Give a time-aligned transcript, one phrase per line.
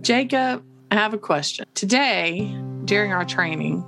[0.00, 1.66] Jacob, I have a question.
[1.74, 3.84] Today, during our training,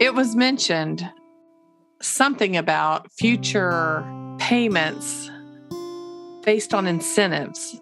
[0.00, 1.08] it was mentioned
[2.00, 4.04] something about future
[4.38, 5.30] payments
[6.44, 7.80] based on incentives.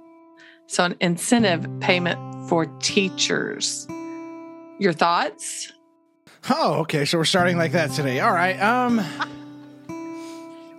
[0.67, 3.87] So, an incentive payment for teachers.
[4.79, 5.73] Your thoughts?
[6.49, 7.05] Oh, okay.
[7.05, 8.21] So we're starting like that today.
[8.21, 8.59] All right.
[8.61, 9.01] Um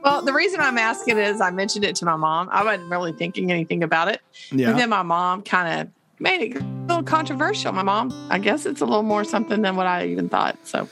[0.04, 2.50] Well, the reason I'm asking is I mentioned it to my mom.
[2.52, 4.20] I wasn't really thinking anything about it.
[4.52, 4.72] yeah.
[4.72, 7.72] And then my mom kind of made it a little controversial.
[7.74, 10.58] My mom, I guess it's a little more something than what I even thought.
[10.64, 10.88] So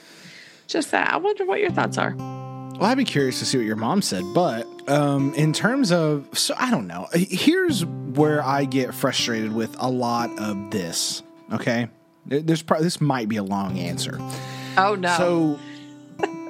[0.66, 1.12] just that.
[1.12, 2.14] I wonder what your thoughts are.
[2.16, 6.26] Well, I'd be curious to see what your mom said, but um, in terms of,
[6.36, 7.08] so I don't know.
[7.12, 11.22] Here's where I get frustrated with a lot of this.
[11.52, 11.88] Okay,
[12.26, 14.18] there's probably this might be a long answer.
[14.78, 15.14] Oh, no.
[15.16, 15.58] So,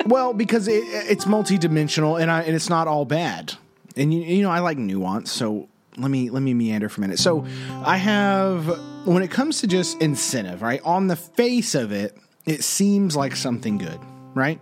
[0.07, 3.55] well, because it, it's multidimensional and I, and it's not all bad.
[3.97, 5.33] And you, you know, I like nuance.
[5.33, 5.69] So
[6.01, 7.19] let me let me meander for a minute.
[7.19, 7.47] So
[7.85, 8.67] I have
[9.05, 10.81] when it comes to just incentive, right?
[10.85, 14.01] On the face of it, it seems like something good,
[14.35, 14.61] right?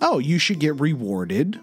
[0.00, 1.60] Oh, you should get rewarded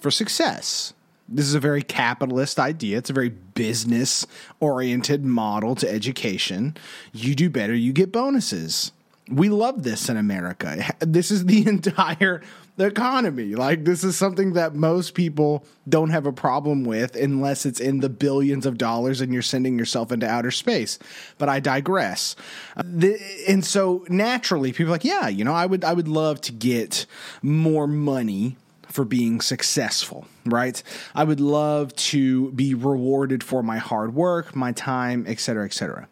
[0.00, 0.92] for success.
[1.28, 2.98] This is a very capitalist idea.
[2.98, 4.26] It's a very business
[4.58, 6.76] oriented model to education.
[7.12, 8.92] You do better, you get bonuses.
[9.30, 10.92] We love this in America.
[10.98, 12.42] This is the entire
[12.78, 13.54] economy.
[13.54, 18.00] Like, this is something that most people don't have a problem with unless it's in
[18.00, 20.98] the billions of dollars and you're sending yourself into outer space.
[21.38, 22.36] But I digress.
[22.82, 26.40] The, and so naturally, people are like, yeah, you know, I would, I would love
[26.42, 27.06] to get
[27.42, 28.56] more money
[28.88, 30.82] for being successful, right?
[31.14, 35.72] I would love to be rewarded for my hard work, my time, et cetera, et
[35.72, 36.08] cetera.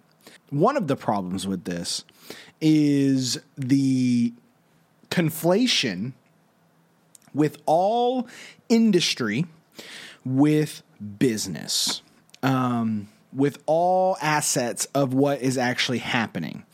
[0.51, 2.05] One of the problems with this
[2.61, 4.33] is the
[5.11, 6.13] conflation
[7.35, 8.29] with all
[8.69, 9.47] industry
[10.25, 10.83] with
[11.19, 12.03] business,
[12.43, 16.65] um, with all assets of what is actually happening.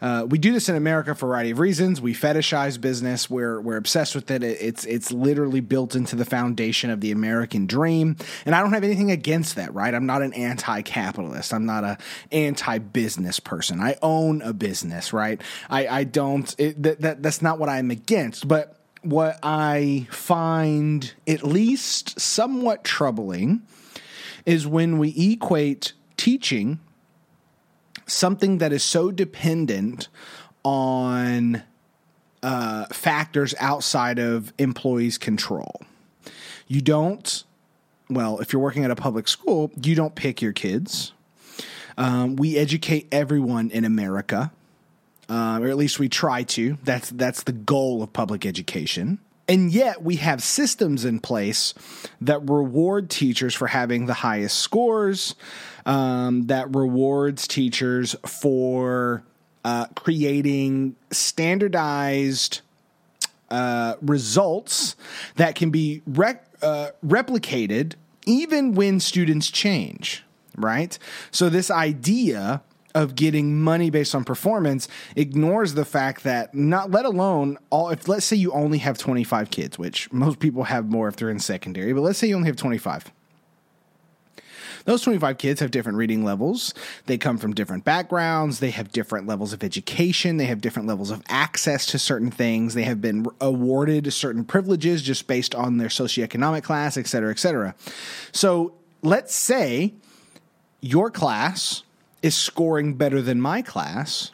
[0.00, 2.00] Uh, we do this in America for a variety of reasons.
[2.00, 3.28] We fetishize business.
[3.28, 4.44] We're we're obsessed with it.
[4.44, 4.58] it.
[4.60, 8.16] It's it's literally built into the foundation of the American dream.
[8.46, 9.92] And I don't have anything against that, right?
[9.92, 11.52] I'm not an anti-capitalist.
[11.52, 11.98] I'm not a
[12.30, 13.80] anti-business person.
[13.80, 15.40] I own a business, right?
[15.68, 16.54] I I don't.
[16.58, 22.84] It, that, that that's not what I'm against, but what I find at least somewhat
[22.84, 23.62] troubling
[24.44, 26.80] is when we equate teaching
[28.06, 30.08] something that is so dependent
[30.64, 31.62] on
[32.42, 35.80] uh, factors outside of employees' control.
[36.66, 37.44] You don't,
[38.10, 41.12] well, if you're working at a public school, you don't pick your kids.
[41.96, 44.52] Um, we educate everyone in America
[45.28, 46.78] uh, or at least we try to.
[46.84, 49.18] That's that's the goal of public education.
[49.48, 51.72] And yet we have systems in place
[52.20, 55.34] that reward teachers for having the highest scores,
[55.86, 59.22] um, that rewards teachers for
[59.64, 62.60] uh, creating standardized
[63.50, 64.96] uh, results
[65.36, 67.94] that can be rec- uh, replicated
[68.26, 70.22] even when students change,
[70.56, 70.98] right?
[71.30, 72.60] So, this idea
[72.98, 78.08] of getting money based on performance ignores the fact that not let alone all if
[78.08, 81.38] let's say you only have 25 kids which most people have more if they're in
[81.38, 83.12] secondary but let's say you only have 25
[84.84, 86.72] those 25 kids have different reading levels.
[87.04, 88.60] They come from different backgrounds.
[88.60, 90.38] They have different levels of education.
[90.38, 92.72] They have different levels of access to certain things.
[92.72, 97.38] They have been awarded certain privileges just based on their socioeconomic class, et cetera, et
[97.38, 97.74] cetera.
[98.32, 98.72] So
[99.02, 99.92] let's say
[100.80, 101.82] your class
[102.22, 104.32] is scoring better than my class.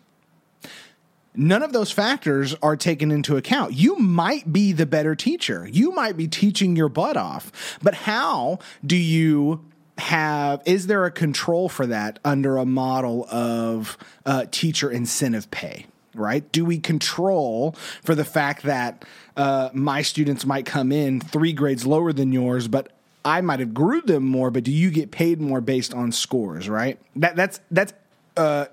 [1.36, 3.74] None of those factors are taken into account.
[3.74, 5.68] You might be the better teacher.
[5.70, 7.50] You might be teaching your butt off.
[7.82, 9.64] But how do you
[9.98, 13.96] have is there a control for that under a model of
[14.26, 19.04] uh, teacher incentive pay right do we control for the fact that
[19.36, 22.90] uh, my students might come in three grades lower than yours but
[23.24, 26.68] i might have grew them more but do you get paid more based on scores
[26.68, 26.98] right?
[27.16, 27.92] That that's that's
[28.36, 28.66] uh,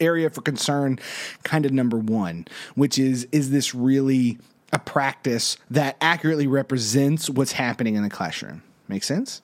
[0.00, 0.98] area for concern
[1.42, 4.38] kind of number one which is is this really
[4.72, 8.62] a practice that accurately represents what's happening in the classroom?
[8.86, 9.40] Make sense?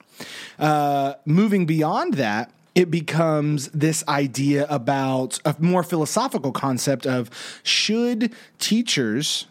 [0.59, 7.29] Uh, moving beyond that, it becomes this idea about a more philosophical concept of
[7.63, 9.47] should teachers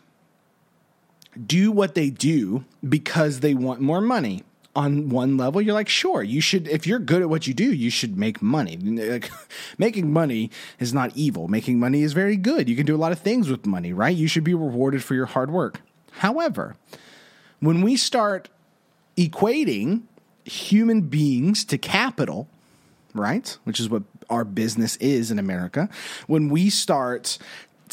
[1.47, 4.43] do what they do because they want more money?
[4.77, 6.67] On one level, you're like, sure, you should.
[6.67, 8.77] If you're good at what you do, you should make money.
[8.77, 9.31] Like,
[9.79, 10.51] making money
[10.81, 11.47] is not evil.
[11.47, 12.69] Making money is very good.
[12.69, 14.17] You can do a lot of things with money, right?
[14.17, 15.81] You should be rewarded for your hard work.
[16.19, 16.75] However,
[17.61, 18.49] when we start
[19.17, 20.03] equating
[20.45, 22.49] human beings to capital,
[23.15, 23.57] right?
[23.65, 25.89] Which is what our business is in America.
[26.27, 27.39] When we start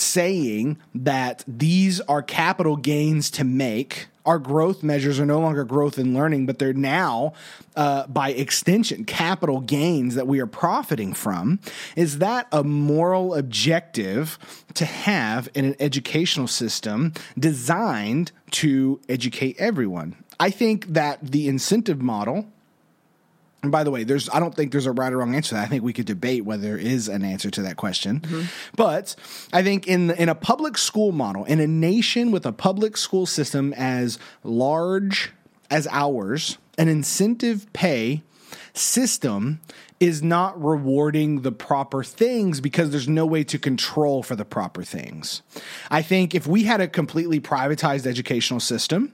[0.01, 5.98] saying that these are capital gains to make our growth measures are no longer growth
[5.98, 7.33] and learning, but they're now,
[7.75, 11.59] uh, by extension, capital gains that we are profiting from.
[11.95, 14.38] Is that a moral objective
[14.75, 20.15] to have in an educational system designed to educate everyone?
[20.39, 22.47] I think that the incentive model
[23.63, 25.56] and by the way, there's I don't think there's a right or wrong answer to
[25.56, 25.66] that.
[25.66, 28.22] I think we could debate whether there is an answer to that question.
[28.22, 28.44] Mm-hmm.
[28.75, 29.16] But
[29.54, 33.25] I think in in a public school model, in a nation with a public school
[33.25, 35.31] system as large
[35.69, 38.24] as ours, an incentive pay
[38.73, 39.59] system
[40.00, 44.83] is not rewarding the proper things because there's no way to control for the proper
[44.83, 45.44] things.
[45.91, 49.13] I think if we had a completely privatized educational system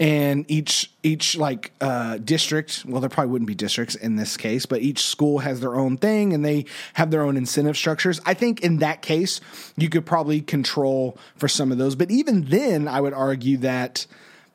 [0.00, 4.64] and each each like uh, district, well there probably wouldn't be districts in this case,
[4.64, 6.64] but each school has their own thing and they
[6.94, 8.18] have their own incentive structures.
[8.24, 9.38] I think in that case
[9.76, 14.06] you could probably control for some of those, but even then I would argue that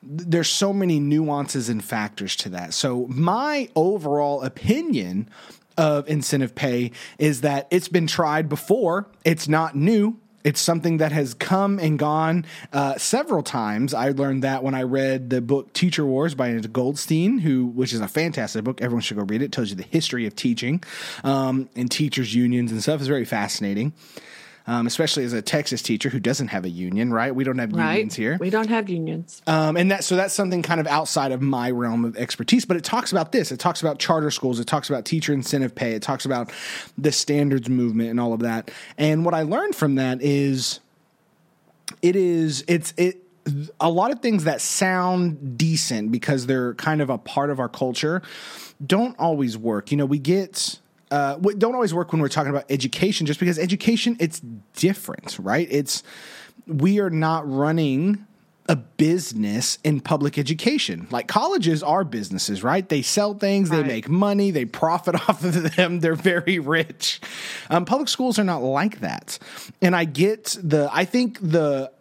[0.01, 2.73] there's so many nuances and factors to that.
[2.73, 5.29] So my overall opinion
[5.77, 9.07] of incentive pay is that it's been tried before.
[9.23, 10.19] It's not new.
[10.43, 13.93] It's something that has come and gone uh, several times.
[13.93, 17.99] I learned that when I read the book Teacher Wars by Goldstein, who which is
[17.99, 18.81] a fantastic book.
[18.81, 19.45] Everyone should go read it.
[19.45, 20.81] it tells you the history of teaching
[21.25, 23.01] um, and teachers unions and stuff.
[23.01, 23.91] It's very fascinating
[24.67, 27.33] um, especially as a Texas teacher who doesn't have a union, right?
[27.33, 27.93] We don't have right.
[27.93, 28.37] unions here.
[28.39, 29.41] We don't have unions.
[29.47, 32.65] Um, and that so that's something kind of outside of my realm of expertise.
[32.65, 33.51] But it talks about this.
[33.51, 34.59] It talks about charter schools.
[34.59, 35.93] It talks about teacher incentive pay.
[35.93, 36.51] It talks about
[36.97, 38.69] the standards movement and all of that.
[38.97, 40.81] And what I learned from that is,
[42.01, 43.23] it is it's it
[43.79, 47.69] a lot of things that sound decent because they're kind of a part of our
[47.69, 48.21] culture
[48.85, 49.91] don't always work.
[49.91, 50.79] You know, we get
[51.11, 54.41] uh, don't always work when we're talking about education, just because education it's
[54.73, 55.67] different, right?
[55.69, 56.03] It's
[56.65, 58.25] we are not running
[58.69, 61.07] a business in public education.
[61.09, 62.87] Like colleges are businesses, right?
[62.87, 63.81] They sell things, right.
[63.81, 67.21] they make money, they profit off of them, they're very rich.
[67.69, 69.39] Um, public schools are not like that.
[69.81, 71.91] And I get the, I think the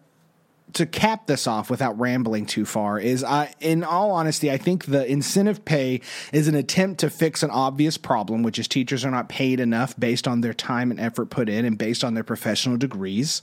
[0.76, 3.25] to cap this off without rambling too far is
[3.61, 6.02] in all honesty I think the incentive pay
[6.32, 9.99] is an attempt to fix an obvious problem which is teachers are not paid enough
[9.99, 13.40] based on their time and effort put in and based on their professional degrees.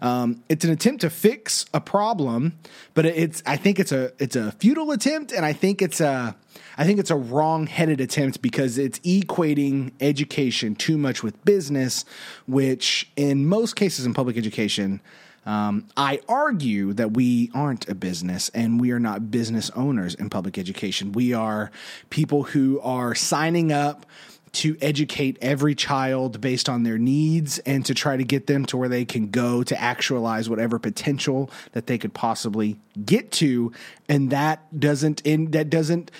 [0.00, 2.58] Um, it's an attempt to fix a problem
[2.94, 6.34] but it's I think it's a it's a futile attempt and I think it's a
[6.78, 12.06] I think it's a wrong-headed attempt because it's equating education too much with business
[12.46, 15.02] which in most cases in public education
[15.46, 20.30] um, I argue that we aren't a business and we are not business owners in
[20.30, 21.12] public education.
[21.12, 21.70] We are
[22.10, 24.06] people who are signing up
[24.52, 28.76] to educate every child based on their needs and to try to get them to
[28.76, 33.72] where they can go to actualize whatever potential that they could possibly get to
[34.08, 36.10] and that doesn't in that doesn't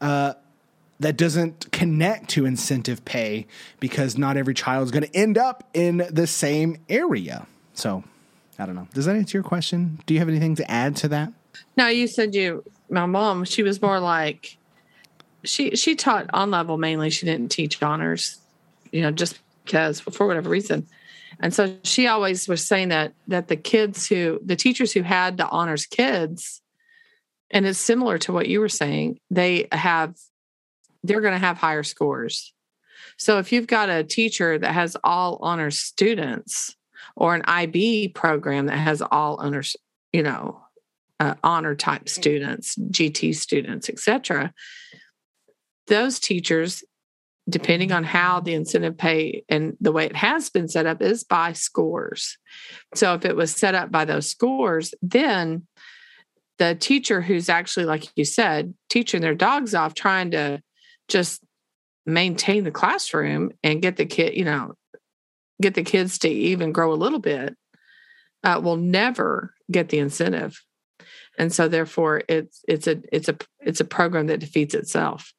[0.00, 0.34] uh,
[0.98, 3.46] that doesn't connect to incentive pay
[3.78, 8.02] because not every child is going to end up in the same area so
[8.58, 8.88] I don't know.
[8.94, 10.00] Does that answer your question?
[10.06, 11.32] Do you have anything to add to that?
[11.76, 12.64] No, you said you.
[12.88, 14.56] My mom, she was more like
[15.44, 17.10] she she taught on level mainly.
[17.10, 18.38] She didn't teach honors,
[18.92, 20.86] you know, just because for whatever reason.
[21.40, 25.36] And so she always was saying that that the kids who the teachers who had
[25.36, 26.62] the honors kids,
[27.50, 30.16] and it's similar to what you were saying, they have
[31.02, 32.52] they're going to have higher scores.
[33.16, 36.74] So if you've got a teacher that has all honors students,
[37.14, 39.76] or an IB program that has all honors,
[40.12, 40.60] you know,
[41.20, 44.52] uh, honor type students, GT students, etc.
[45.86, 46.82] Those teachers,
[47.48, 51.24] depending on how the incentive pay and the way it has been set up, is
[51.24, 52.36] by scores.
[52.94, 55.66] So if it was set up by those scores, then
[56.58, 60.62] the teacher who's actually, like you said, teaching their dogs off, trying to
[61.08, 61.42] just
[62.06, 64.74] maintain the classroom and get the kid, you know,
[65.60, 67.56] get the kids to even grow a little bit
[68.44, 70.62] uh, will never get the incentive.
[71.38, 75.32] And so therefore it's it's a it's a it's a program that defeats itself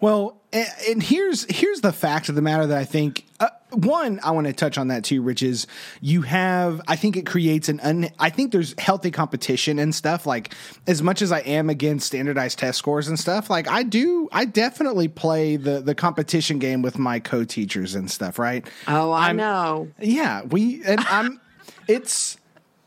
[0.00, 4.30] well and here's here's the fact of the matter that i think uh, one i
[4.30, 5.66] want to touch on that too rich is
[6.00, 10.26] you have i think it creates an un, i think there's healthy competition and stuff
[10.26, 10.54] like
[10.86, 14.44] as much as i am against standardized test scores and stuff like i do i
[14.44, 18.68] definitely play the the competition game with my co-teachers and stuff right?
[18.88, 19.88] Oh i I'm, know.
[20.00, 21.40] Yeah we and i'm
[21.86, 22.39] it's It,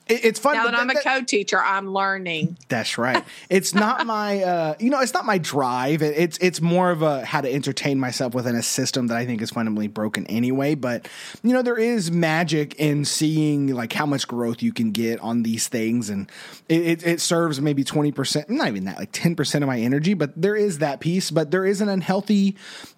[0.07, 0.55] it's fun.
[0.55, 2.57] Now but that I'm a that- co-teacher, I'm learning.
[2.67, 3.23] That's right.
[3.49, 6.01] It's not my, uh, you know, it's not my drive.
[6.01, 9.25] It, it's it's more of a how to entertain myself within a system that I
[9.25, 10.75] think is fundamentally broken anyway.
[10.75, 11.07] But
[11.43, 15.43] you know, there is magic in seeing like how much growth you can get on
[15.43, 16.29] these things, and
[16.67, 19.79] it, it, it serves maybe twenty percent, not even that, like ten percent of my
[19.79, 20.13] energy.
[20.15, 21.29] But there is that piece.
[21.31, 22.55] But there is an unhealthy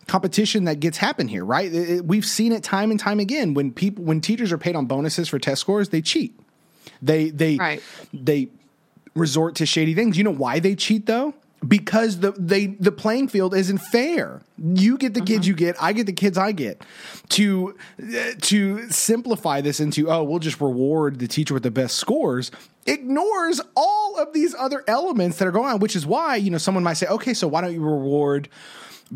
[0.07, 1.74] competition that gets happen here, right?
[1.74, 4.85] It- we've seen it time and time again when people when teachers are paid on
[4.85, 6.39] bonuses for test scores, they cheat.
[7.01, 7.81] They they Right.
[8.13, 8.49] they
[9.15, 10.17] resort to shady things.
[10.17, 11.33] You know why they cheat though?
[11.65, 14.41] Because the they the playing field isn't fair.
[14.61, 16.83] You get the kids you get, I get the kids I get.
[17.29, 17.75] To
[18.41, 22.51] to simplify this into oh, we'll just reward the teacher with the best scores
[22.87, 26.59] ignores all of these other elements that are going on, which is why, you know,
[26.59, 28.47] someone might say, "Okay, so why don't you reward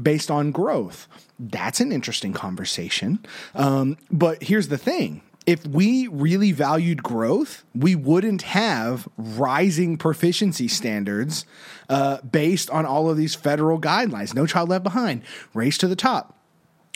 [0.01, 1.07] based on growth?"
[1.39, 3.19] That's an interesting conversation.
[3.53, 10.67] Um, but here's the thing if we really valued growth, we wouldn't have rising proficiency
[10.67, 11.45] standards
[11.89, 14.33] uh, based on all of these federal guidelines.
[14.33, 16.35] No child left behind, race to the top.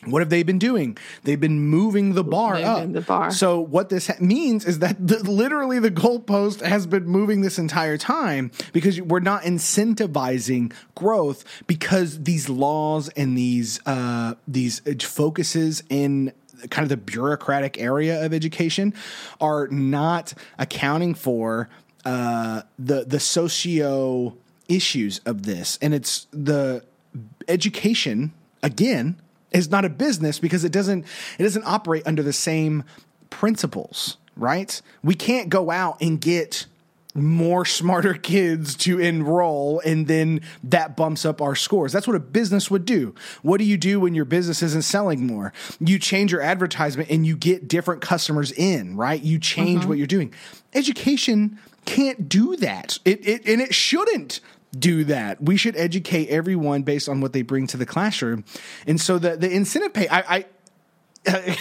[0.05, 0.97] What have they been doing?
[1.23, 2.91] They've been moving the bar Moving up.
[2.91, 3.31] the bar.
[3.31, 7.57] So what this ha- means is that the, literally the goalpost has been moving this
[7.57, 15.83] entire time because we're not incentivizing growth because these laws and these uh, these focuses
[15.89, 16.33] in
[16.69, 18.93] kind of the bureaucratic area of education
[19.41, 21.69] are not accounting for
[22.05, 24.35] uh, the the socio
[24.67, 26.83] issues of this, and it's the
[27.47, 29.19] education again
[29.51, 31.05] is not a business because it doesn't
[31.37, 32.83] it doesn't operate under the same
[33.29, 34.81] principles, right?
[35.03, 36.65] We can't go out and get
[37.13, 41.91] more smarter kids to enroll and then that bumps up our scores.
[41.91, 43.13] That's what a business would do.
[43.41, 45.53] What do you do when your business isn't selling more?
[45.79, 49.21] You change your advertisement and you get different customers in, right?
[49.21, 49.89] You change mm-hmm.
[49.89, 50.33] what you're doing.
[50.73, 52.99] Education can't do that.
[53.05, 54.39] It, it and it shouldn't
[54.77, 55.41] do that.
[55.41, 58.43] We should educate everyone based on what they bring to the classroom.
[58.87, 60.45] And so the the incentive pay I, I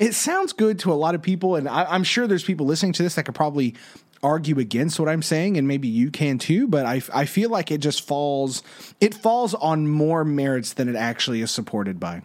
[0.00, 2.92] it sounds good to a lot of people, and I, I'm sure there's people listening
[2.94, 3.74] to this that could probably
[4.22, 6.68] argue against what I'm saying, and maybe you can too.
[6.68, 8.62] But I, I feel like it just falls
[9.00, 12.22] it falls on more merits than it actually is supported by.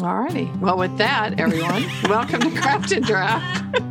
[0.00, 0.50] All righty.
[0.60, 3.66] Well, with that, everyone, welcome to Craft and Draft.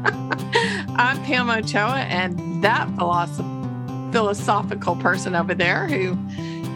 [0.98, 6.18] I'm Pam Ochoa, and that philosoph- philosophical person over there who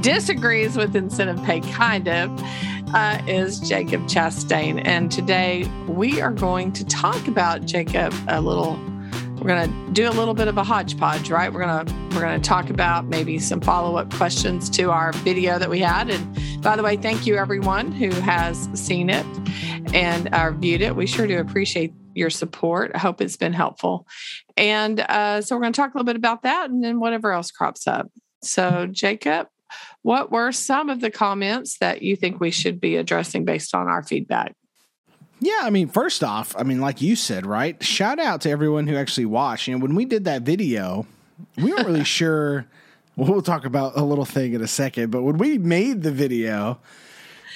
[0.01, 2.29] disagrees with incentive pay, kind of,
[2.93, 4.79] uh, is Jacob Chastain.
[4.85, 8.79] And today we are going to talk about Jacob a little.
[9.45, 11.53] We're going to do a little bit of a hodgepodge, right?
[11.53, 15.11] We're going to we're going to talk about maybe some follow up questions to our
[15.11, 16.09] video that we had.
[16.09, 19.23] And by the way, thank you everyone who has seen it
[19.93, 20.95] and uh, viewed it.
[20.95, 22.89] We sure do appreciate your support.
[22.95, 24.07] I hope it's been helpful.
[24.57, 27.31] And uh, so we're going to talk a little bit about that and then whatever
[27.31, 28.09] else crops up.
[28.41, 29.47] So, Jacob,
[30.01, 33.85] what were some of the comments that you think we should be addressing based on
[33.85, 34.55] our feedback?
[35.39, 37.81] Yeah, I mean, first off, I mean, like you said, right?
[37.83, 39.67] Shout out to everyone who actually watched.
[39.67, 41.05] You know, when we did that video,
[41.57, 42.65] we weren't really sure.
[43.17, 46.79] We'll talk about a little thing in a second, but when we made the video,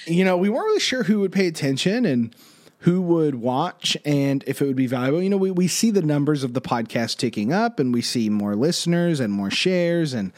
[0.06, 2.34] you know, we weren't really sure who would pay attention and
[2.84, 5.22] who would watch and if it would be valuable.
[5.22, 8.30] You know, we, we see the numbers of the podcast ticking up and we see
[8.30, 10.32] more listeners and more shares and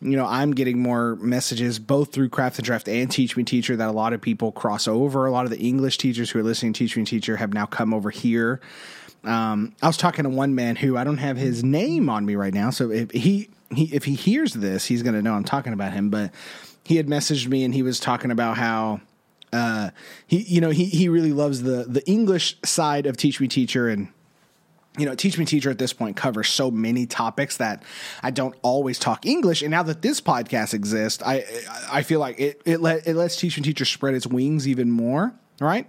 [0.00, 3.76] you know, I'm getting more messages both through Craft and Draft and Teach Me Teacher
[3.76, 5.26] that a lot of people cross over.
[5.26, 7.66] A lot of the English teachers who are listening to Teach Me Teacher have now
[7.66, 8.60] come over here.
[9.24, 12.36] Um, I was talking to one man who I don't have his name on me
[12.36, 15.44] right now, so if he, he if he hears this, he's going to know I'm
[15.44, 16.10] talking about him.
[16.10, 16.32] But
[16.84, 19.00] he had messaged me and he was talking about how
[19.52, 19.90] uh,
[20.26, 23.88] he you know he he really loves the the English side of Teach Me Teacher
[23.88, 24.08] and
[24.98, 27.82] you know, Teach Me Teacher at this point covers so many topics that
[28.22, 29.62] I don't always talk English.
[29.62, 31.44] And now that this podcast exists, I
[31.90, 34.90] I feel like it it, let, it lets Teach Me Teacher spread its wings even
[34.90, 35.34] more.
[35.58, 35.86] Right.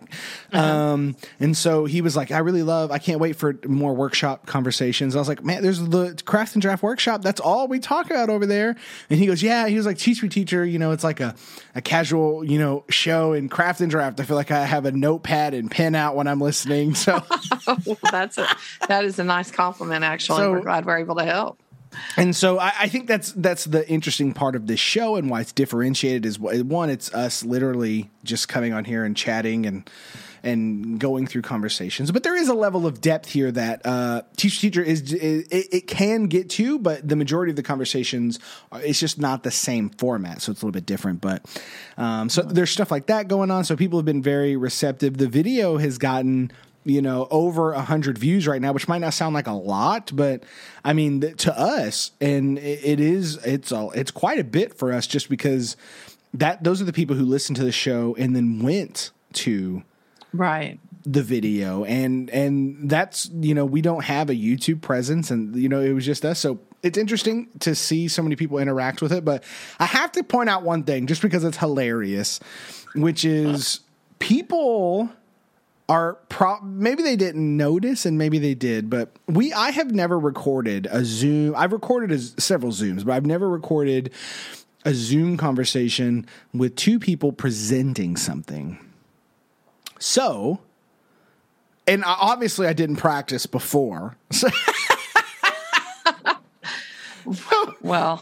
[0.53, 4.45] Um, and so he was like, I really love, I can't wait for more workshop
[4.45, 5.13] conversations.
[5.15, 7.21] I was like, man, there's the craft and draft workshop.
[7.21, 8.77] That's all we talk about over there.
[9.09, 10.63] And he goes, yeah, he was like, teach me teacher.
[10.63, 11.35] You know, it's like a,
[11.75, 14.19] a casual, you know, show in craft and draft.
[14.21, 16.95] I feel like I have a notepad and pen out when I'm listening.
[16.95, 17.21] So
[17.85, 18.47] well, that's a
[18.87, 20.05] that is a nice compliment.
[20.05, 21.59] Actually, So- we're glad we're able to help.
[22.15, 25.41] And so I, I think that's that's the interesting part of this show and why
[25.41, 29.89] it's differentiated is one, it's us literally just coming on here and chatting and
[30.43, 32.11] and going through conversations.
[32.11, 35.87] But there is a level of depth here that uh, teacher teacher is it, it
[35.87, 38.39] can get to, but the majority of the conversations
[38.71, 41.21] are, it's just not the same format, so it's a little bit different.
[41.21, 41.45] But
[41.97, 43.63] um, so there's stuff like that going on.
[43.63, 45.17] So people have been very receptive.
[45.17, 46.51] The video has gotten
[46.87, 50.11] you know over a hundred views right now, which might not sound like a lot,
[50.15, 50.43] but
[50.83, 54.73] I mean th- to us, and it, it is it's a, it's quite a bit
[54.73, 55.77] for us just because
[56.33, 59.83] that those are the people who listened to the show and then went to
[60.33, 60.77] Right.
[61.05, 65.69] the video and and that's you know we don't have a YouTube presence and you
[65.69, 69.11] know it was just us so it's interesting to see so many people interact with
[69.13, 69.43] it but
[69.79, 72.39] I have to point out one thing just because it's hilarious
[72.93, 73.79] which is
[74.19, 75.09] people
[75.89, 80.19] are pro- maybe they didn't notice and maybe they did but we I have never
[80.19, 84.11] recorded a Zoom I've recorded a, several Zooms but I've never recorded
[84.83, 88.77] a Zoom conversation with two people presenting something
[89.99, 90.59] so
[91.87, 94.17] and I- obviously I didn't practice before.
[94.31, 94.49] So,
[97.81, 98.21] Well,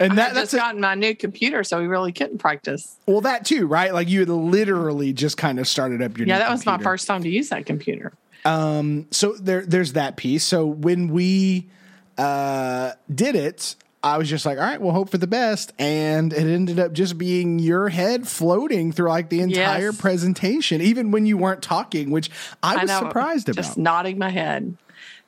[0.00, 2.96] and I that, that's just a, gotten my new computer, so we really couldn't practice.
[3.06, 3.92] well, that too, right?
[3.92, 7.06] Like you had literally just kind of started up your Yeah, that was my first
[7.06, 8.12] time to use that computer.
[8.44, 10.44] Um, so there, there's that piece.
[10.44, 11.68] So when we
[12.16, 16.32] uh, did it, I was just like, all right, we'll hope for the best, and
[16.32, 20.00] it ended up just being your head floating through like the entire Yes.
[20.00, 22.30] presentation, even when you weren't talking, which
[22.62, 23.62] I was surprised about.
[23.62, 24.74] Just nodding my head.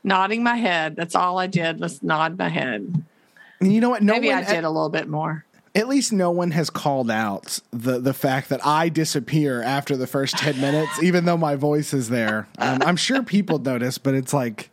[0.02, 0.96] Nodding my head.
[0.96, 1.80] That's all I did.
[1.80, 3.04] Let's nod my head.
[3.62, 4.02] And you know what?
[4.02, 5.44] No Maybe one I did a little bit more.
[5.74, 10.06] at least no one has called out the the fact that I disappear after the
[10.06, 12.48] first ten minutes, even though my voice is there.
[12.58, 14.70] Um, I'm sure people notice, but it's like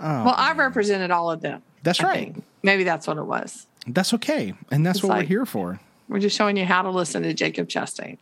[0.00, 1.62] well, I represented all of them.
[1.82, 2.14] that's I right.
[2.34, 2.44] think.
[2.62, 3.66] Maybe that's what it was.
[3.86, 5.80] That's okay, and that's It's what we're here for.
[6.08, 8.18] We're just showing you how to listen to Jacob Chastain.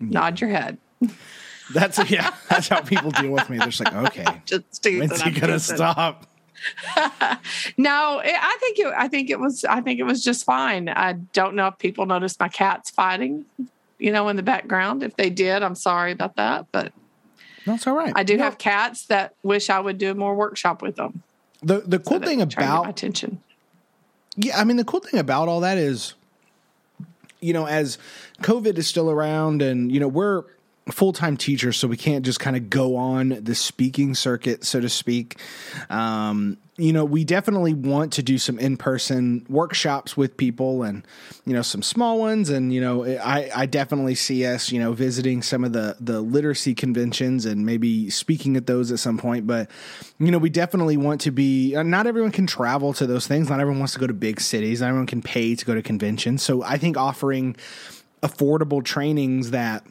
[0.00, 0.78] Nod your head.
[1.72, 2.34] That's yeah.
[2.50, 3.58] That's how people deal with me.
[3.58, 6.26] They're just like, okay, Just when's he gonna stop?
[7.76, 10.88] No, it, I think it, I think it was I think it was just fine.
[10.88, 13.44] I don't know if people noticed my cats fighting,
[13.98, 15.02] you know, in the background.
[15.02, 16.92] If they did, I'm sorry about that, but
[17.66, 18.12] That's all right.
[18.14, 21.22] I do No, have cats that wish I would do more workshop with them.
[21.62, 23.40] the the cool So thing they try to get my about attention.
[24.36, 26.14] Yeah, I mean the cool thing about all that is,
[27.40, 27.98] you know, as
[28.42, 30.44] COVID is still around, and you know we're
[30.90, 34.80] full time teacher, so we can't just kind of go on the speaking circuit, so
[34.80, 35.38] to speak.
[35.90, 41.06] Um, you know, we definitely want to do some in person workshops with people, and
[41.44, 44.92] you know, some small ones, and you know, I I definitely see us, you know,
[44.92, 49.46] visiting some of the the literacy conventions and maybe speaking at those at some point,
[49.46, 49.70] but
[50.18, 51.76] you know, we definitely want to be.
[51.76, 53.48] uh, Not everyone can travel to those things.
[53.48, 54.80] Not everyone wants to go to big cities.
[54.80, 56.42] Not everyone can pay to go to conventions.
[56.42, 57.54] So I think offering
[58.22, 59.84] affordable trainings that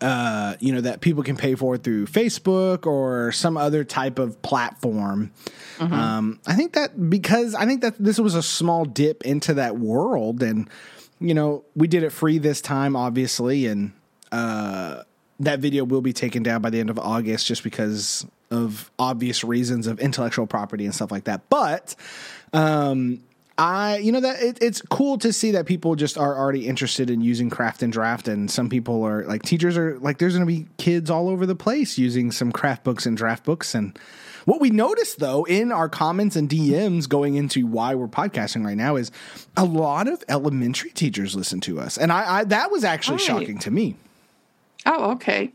[0.00, 4.40] uh, you know that people can pay for through Facebook or some other type of
[4.42, 5.32] platform.
[5.78, 9.78] Um, I think that because I think that this was a small dip into that
[9.78, 10.68] world, and
[11.18, 13.92] you know we did it free this time, obviously, and
[14.32, 15.02] uh,
[15.40, 19.44] that video will be taken down by the end of August just because of obvious
[19.44, 21.48] reasons of intellectual property and stuff like that.
[21.48, 21.94] But
[22.52, 23.22] um,
[23.60, 27.10] I, you know, that it, it's cool to see that people just are already interested
[27.10, 30.46] in using craft and draft, and some people are like teachers are like, there's going
[30.48, 33.74] to be kids all over the place using some craft books and draft books.
[33.74, 33.98] And
[34.46, 38.78] what we noticed though in our comments and DMs going into why we're podcasting right
[38.78, 39.10] now is
[39.58, 43.26] a lot of elementary teachers listen to us, and I, I that was actually Right.
[43.26, 43.94] shocking to me.
[44.86, 45.52] Oh, okay.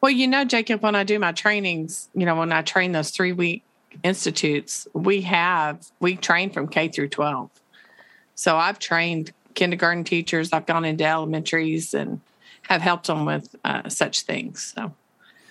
[0.00, 3.10] Well, you know, Jacob, when I do my trainings, you know, when I train those
[3.10, 3.64] three week
[4.02, 7.50] institutes, we have, we train from K through 12.
[8.34, 12.20] So I've trained kindergarten teachers, I've gone into elementaries and
[12.62, 14.74] have helped them with uh, such things.
[14.76, 14.94] So,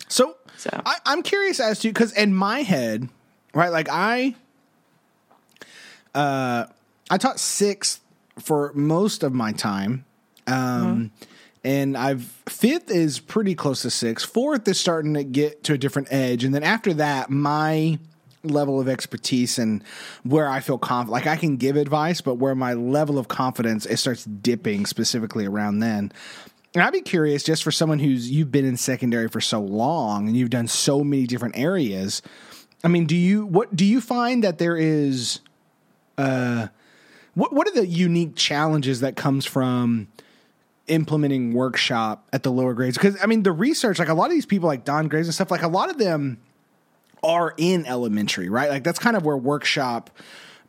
[0.08, 3.10] So, so I, I'm curious as to because in my head,
[3.54, 3.72] right?
[3.72, 4.36] Like I,
[6.14, 6.66] uh,
[7.10, 8.02] I taught sixth
[8.40, 10.06] for most of my time,
[10.48, 11.12] um,
[11.64, 14.24] and I've fifth is pretty close to six.
[14.24, 18.00] Fourth is starting to get to a different edge, and then after that, my
[18.44, 19.84] level of expertise and
[20.24, 23.86] where I feel confident, like I can give advice, but where my level of confidence
[23.86, 26.12] it starts dipping specifically around then.
[26.74, 30.28] And I'd be curious, just for someone who's you've been in secondary for so long
[30.28, 32.22] and you've done so many different areas.
[32.84, 35.42] I mean, do you what do you find that there is?
[36.18, 36.68] Uh,
[37.34, 40.08] what what are the unique challenges that comes from
[40.88, 42.98] implementing workshop at the lower grades?
[42.98, 45.36] Because I mean, the research, like a lot of these people, like Don Graves and
[45.36, 46.40] stuff, like a lot of them
[47.24, 48.70] are in elementary, right?
[48.70, 50.10] Like that's kind of where workshop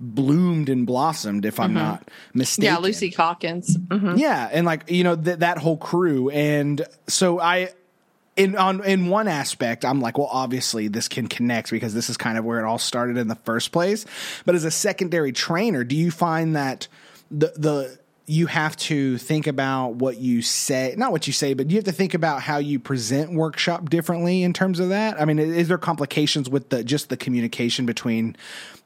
[0.00, 2.72] bloomed and blossomed, if I'm not mistaken.
[2.74, 3.76] yeah, Lucy Calkins.
[3.76, 4.18] Mhm.
[4.18, 7.70] Yeah, and like you know th- that whole crew, and so I,
[8.36, 12.16] in on in one aspect, I'm like, well, obviously this can connect because this is
[12.16, 14.04] kind of where it all started in the first place.
[14.44, 16.88] But as a secondary trainer, do you find that
[17.30, 21.70] the the you have to think about what you say, not what you say, but
[21.70, 25.20] you have to think about how you present workshop differently in terms of that.
[25.20, 28.36] I mean, is there complications with the just the communication between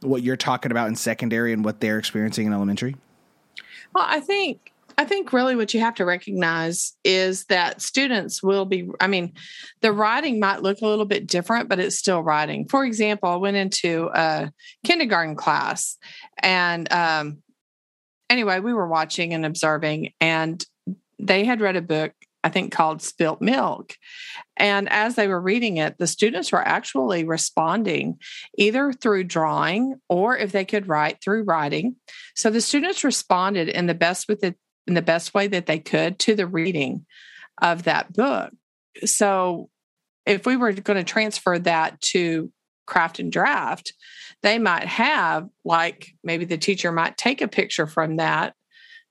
[0.01, 2.97] what you're talking about in secondary and what they're experiencing in elementary?
[3.95, 8.65] Well, I think I think really what you have to recognize is that students will
[8.65, 9.35] be, I mean,
[9.83, 12.67] the writing might look a little bit different, but it's still writing.
[12.67, 14.51] For example, I went into a
[14.85, 15.99] kindergarten class
[16.39, 17.43] and um,
[18.31, 20.65] anyway, we were watching and observing, and
[21.19, 22.13] they had read a book,
[22.45, 23.95] I think called Spilt Milk.
[24.57, 28.19] And as they were reading it, the students were actually responding
[28.57, 31.97] either through drawing or if they could write through writing.
[32.35, 34.55] So the students responded in the best with the
[34.87, 37.07] in the best way that they could to the reading
[37.61, 38.53] of that book.
[39.05, 39.69] So
[40.25, 42.53] if we were going to transfer that to
[42.87, 43.93] craft and draft,
[44.47, 48.55] they might have, like maybe the teacher might take a picture from that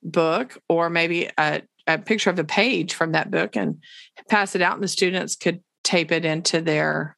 [0.01, 3.83] book or maybe a, a picture of a page from that book and
[4.29, 7.17] pass it out, and the students could tape it into their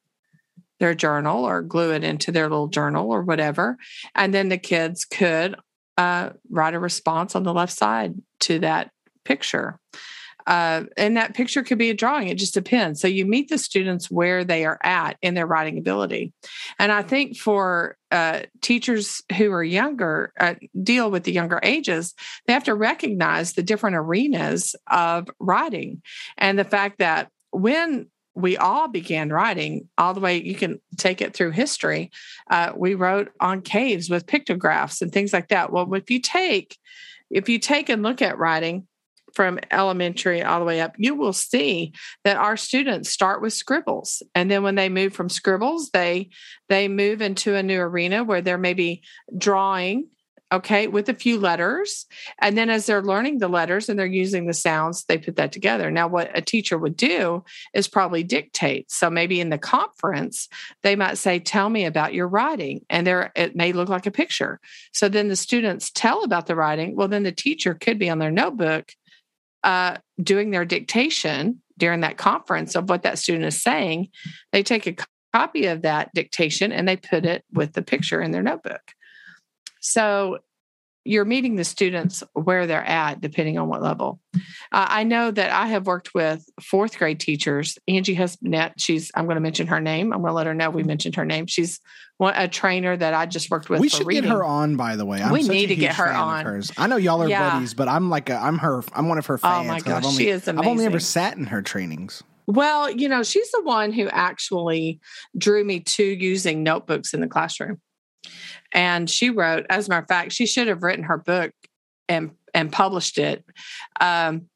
[0.79, 3.77] their journal or glue it into their little journal or whatever.
[4.15, 5.55] And then the kids could
[5.95, 8.89] uh, write a response on the left side to that
[9.25, 9.79] picture.
[10.47, 12.29] Uh, and that picture could be a drawing.
[12.29, 13.01] It just depends.
[13.01, 16.33] So you meet the students where they are at in their writing ability.
[16.79, 22.13] And I think for uh, teachers who are younger, uh, deal with the younger ages,
[22.45, 26.01] they have to recognize the different arenas of writing
[26.37, 31.21] and the fact that when we all began writing all the way you can take
[31.21, 32.11] it through history
[32.51, 36.77] uh, we wrote on caves with pictographs and things like that well if you take
[37.31, 38.87] if you take and look at writing
[39.37, 44.23] from elementary all the way up, you will see that our students start with scribbles.
[44.33, 46.31] And then when they move from scribbles, they
[46.69, 49.03] they move into a new arena where they're maybe
[49.37, 50.07] drawing
[50.49, 52.05] okay, with a few letters.
[52.39, 55.51] And then as they're learning the letters and they're using the sounds, they put that
[55.51, 55.91] together.
[55.91, 58.89] Now, what a teacher would do is probably dictate.
[58.89, 60.47] So maybe in the conference,
[60.83, 62.85] they might say, Tell me about your writing.
[62.89, 64.61] And there it may look like a picture.
[64.93, 66.95] So then the students tell about the writing.
[66.95, 68.93] Well, then the teacher could be on their notebook
[69.67, 74.07] uh, doing their dictation during that conference of what that student is saying.
[74.53, 74.95] They take a
[75.33, 78.93] copy of that dictation and they put it with the picture in their notebook.
[79.81, 80.39] So
[81.07, 84.19] you're meeting the students where they're at, depending on what level.
[84.71, 87.77] Uh, I know that I have worked with fourth grade teachers.
[87.87, 90.13] Angie Husband, she's, I'm going to mention her name.
[90.13, 91.47] I'm going to let her know we mentioned her name.
[91.47, 91.79] She's
[92.17, 93.79] one, a trainer that I just worked with.
[93.79, 94.23] We should reading.
[94.23, 95.21] get her on, by the way.
[95.21, 96.63] I'm we need to get her on.
[96.77, 97.51] I know y'all are yeah.
[97.51, 99.65] buddies, but I'm like, a, I'm her, I'm one of her fans.
[99.65, 100.59] Oh my gosh, only, she is amazing.
[100.59, 102.23] I've only ever sat in her trainings.
[102.47, 105.01] Well, you know, she's the one who actually
[105.37, 107.81] drew me to using notebooks in the classroom.
[108.73, 111.51] And she wrote, as a matter of fact, she should have written her book
[112.09, 113.43] and and published it.
[113.99, 114.47] Um,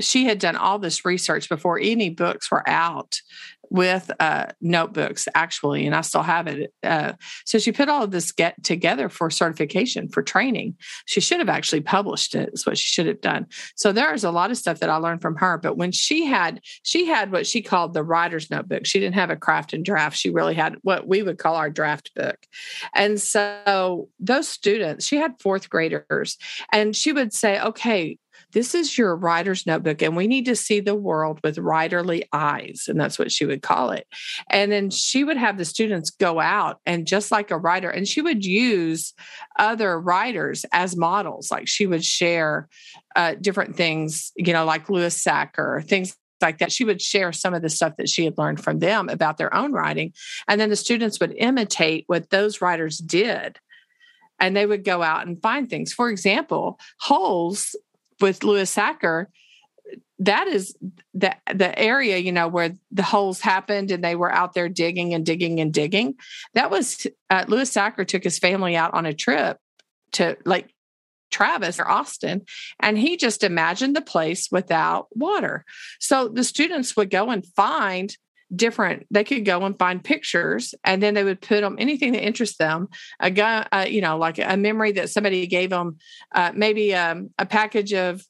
[0.00, 3.20] she had done all this research before any books were out
[3.70, 7.12] with uh, notebooks actually and i still have it uh,
[7.44, 10.76] so she put all of this get together for certification for training.
[11.06, 13.46] She should have actually published it is what she should have done.
[13.76, 16.60] So there's a lot of stuff that i learned from her but when she had
[16.82, 18.86] she had what she called the writer's notebook.
[18.86, 20.16] She didn't have a craft and draft.
[20.16, 22.38] She really had what we would call our draft book.
[22.94, 26.36] And so those students she had fourth graders
[26.72, 28.18] and she would say okay
[28.52, 32.84] this is your writer's notebook, and we need to see the world with writerly eyes.
[32.88, 34.06] And that's what she would call it.
[34.50, 38.06] And then she would have the students go out and just like a writer, and
[38.06, 39.14] she would use
[39.58, 41.50] other writers as models.
[41.50, 42.68] Like she would share
[43.16, 46.72] uh, different things, you know, like Louis Sachar, things like that.
[46.72, 49.54] She would share some of the stuff that she had learned from them about their
[49.54, 50.12] own writing.
[50.48, 53.58] And then the students would imitate what those writers did.
[54.38, 55.92] And they would go out and find things.
[55.92, 57.76] For example, holes
[58.20, 59.26] with Louis Sachar,
[60.20, 60.76] that is
[61.14, 65.14] the the area you know where the holes happened and they were out there digging
[65.14, 66.14] and digging and digging.
[66.54, 69.58] That was uh, Louis Sachar took his family out on a trip
[70.12, 70.72] to like
[71.30, 72.42] Travis or Austin,
[72.80, 75.64] and he just imagined the place without water.
[75.98, 78.16] So the students would go and find
[78.54, 82.24] different they could go and find pictures and then they would put them anything that
[82.24, 82.88] interests them
[83.20, 85.96] a gun uh, you know like a memory that somebody gave them
[86.34, 88.22] uh, maybe um, a package of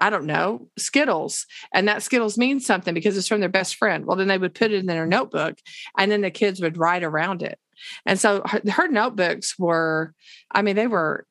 [0.00, 4.06] i don't know skittles and that skittles means something because it's from their best friend.
[4.06, 5.58] Well then they would put it in their notebook
[5.96, 7.58] and then the kids would write around it.
[8.06, 10.14] And so her, her notebooks were
[10.52, 11.26] i mean they were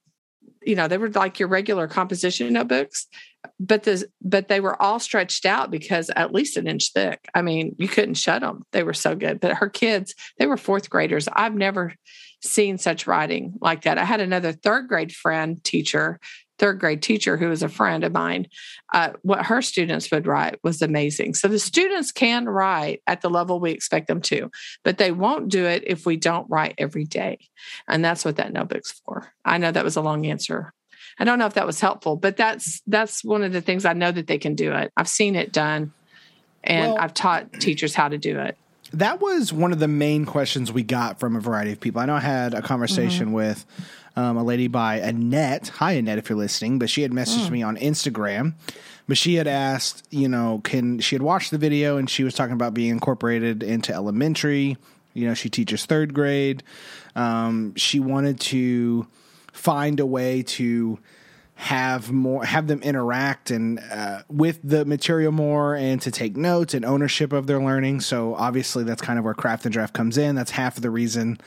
[0.62, 3.08] you know they were like your regular composition notebooks
[3.60, 7.28] but the but they were all stretched out because at least an inch thick.
[7.34, 9.40] I mean you couldn't shut them they were so good.
[9.40, 11.28] But her kids they were fourth graders.
[11.32, 11.94] I've never
[12.42, 13.98] seen such writing like that.
[13.98, 16.20] I had another third grade friend teacher
[16.60, 18.48] third grade teacher who was a friend of mine,
[18.94, 21.34] uh, what her students would write was amazing.
[21.34, 24.52] So the students can write at the level we expect them to,
[24.84, 27.40] but they won't do it if we don't write every day.
[27.88, 29.32] And that's what that notebook's for.
[29.44, 30.74] I know that was a long answer.
[31.18, 33.94] I don't know if that was helpful, but that's that's one of the things I
[33.94, 34.92] know that they can do it.
[34.96, 35.94] I've seen it done
[36.64, 38.58] and well, I've taught teachers how to do it.
[38.94, 42.02] That was one of the main questions we got from a variety of people.
[42.02, 43.36] I know I had a conversation mm-hmm.
[43.36, 43.66] with
[44.20, 45.70] um, a lady by Annette.
[45.70, 47.52] Hi, Annette, if you're listening, but she had messaged mm.
[47.52, 48.54] me on Instagram.
[49.08, 52.34] But she had asked, you know, can she had watched the video and she was
[52.34, 54.78] talking about being incorporated into elementary.
[55.14, 56.64] You know, she teaches third grade.
[57.16, 59.08] Um, she wanted to
[59.54, 61.00] find a way to
[61.56, 66.74] have more have them interact and uh, with the material more and to take notes
[66.74, 70.18] and ownership of their learning so obviously that's kind of where craft and draft comes
[70.18, 71.38] in that's half of the reason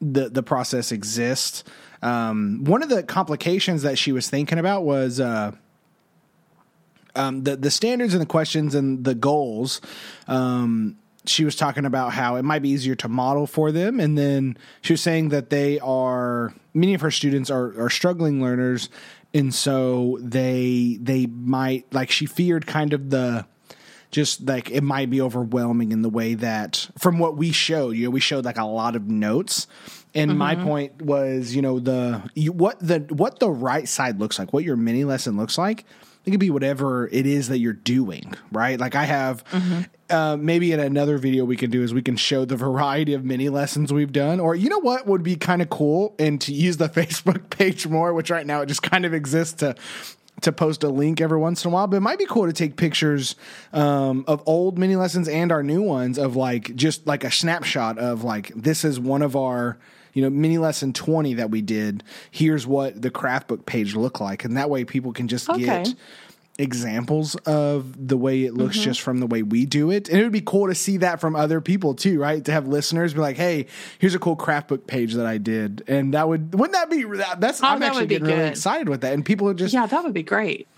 [0.00, 1.64] the the process exists
[2.02, 5.52] um, one of the complications that she was thinking about was uh,
[7.14, 9.80] um, the the standards and the questions and the goals.
[10.26, 14.00] Um, she was talking about how it might be easier to model for them.
[14.00, 18.42] And then she was saying that they are many of her students are, are struggling
[18.42, 18.88] learners.
[19.32, 23.46] And so they they might like she feared kind of the
[24.10, 28.04] just like it might be overwhelming in the way that from what we showed you
[28.04, 29.66] know we showed like a lot of notes
[30.14, 30.38] and mm-hmm.
[30.38, 34.52] my point was you know the you, what the what the right side looks like
[34.52, 35.84] what your mini lesson looks like
[36.24, 38.78] it could be whatever it is that you're doing, right?
[38.78, 39.82] Like I have mm-hmm.
[40.08, 43.24] uh, maybe in another video we can do is we can show the variety of
[43.24, 46.52] mini lessons we've done, or you know what would be kind of cool and to
[46.52, 49.74] use the Facebook page more, which right now it just kind of exists to
[50.40, 52.52] to post a link every once in a while, but it might be cool to
[52.52, 53.36] take pictures
[53.72, 57.98] um, of old mini lessons and our new ones of like just like a snapshot
[57.98, 59.78] of like this is one of our
[60.12, 64.20] you know, mini lesson 20 that we did, here's what the craft book page looked
[64.20, 64.44] like.
[64.44, 65.64] And that way people can just okay.
[65.64, 65.94] get
[66.58, 68.84] examples of the way it looks mm-hmm.
[68.84, 70.08] just from the way we do it.
[70.08, 72.44] And it would be cool to see that from other people too, right?
[72.44, 73.66] To have listeners be like, "Hey,
[73.98, 77.04] here's a cool craft book page that I did." And that would wouldn't that be
[77.38, 79.14] that's oh, I'm that actually getting really excited with that.
[79.14, 80.68] And people would just Yeah, that would be great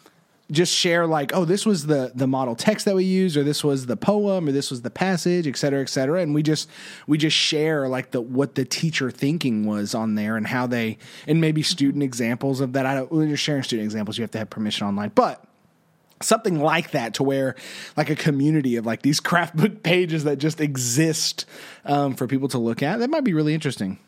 [0.50, 3.64] just share like, oh, this was the the model text that we used, or this
[3.64, 6.20] was the poem, or this was the passage, et cetera, et cetera.
[6.20, 6.68] And we just
[7.06, 10.98] we just share like the what the teacher thinking was on there and how they
[11.26, 12.84] and maybe student examples of that.
[12.84, 15.12] I don't when you're sharing student examples, you have to have permission online.
[15.14, 15.42] But
[16.20, 17.54] something like that to where
[17.96, 21.46] like a community of like these craft book pages that just exist
[21.84, 23.98] um, for people to look at that might be really interesting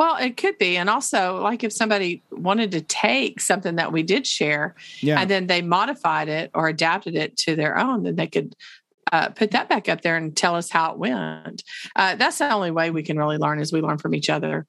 [0.00, 0.78] well, it could be.
[0.78, 5.20] And also, like if somebody wanted to take something that we did share yeah.
[5.20, 8.56] and then they modified it or adapted it to their own, then they could
[9.12, 11.62] uh, put that back up there and tell us how it went.
[11.94, 14.66] Uh, that's the only way we can really learn is we learn from each other.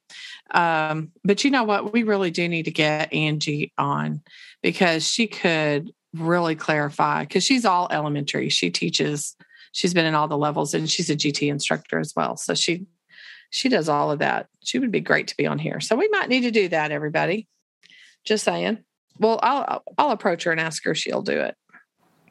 [0.54, 1.94] Um, but you know what?
[1.94, 4.24] We really do need to get Angie on
[4.62, 8.50] because she could really clarify because she's all elementary.
[8.50, 9.38] She teaches,
[9.72, 12.36] she's been in all the levels and she's a GT instructor as well.
[12.36, 12.86] So she
[13.52, 14.48] she does all of that.
[14.64, 15.80] She would be great to be on here.
[15.80, 17.48] So we might need to do that, everybody.
[18.24, 18.80] Just saying.
[19.20, 21.56] Well, I'll I'll approach her and ask her she'll do it.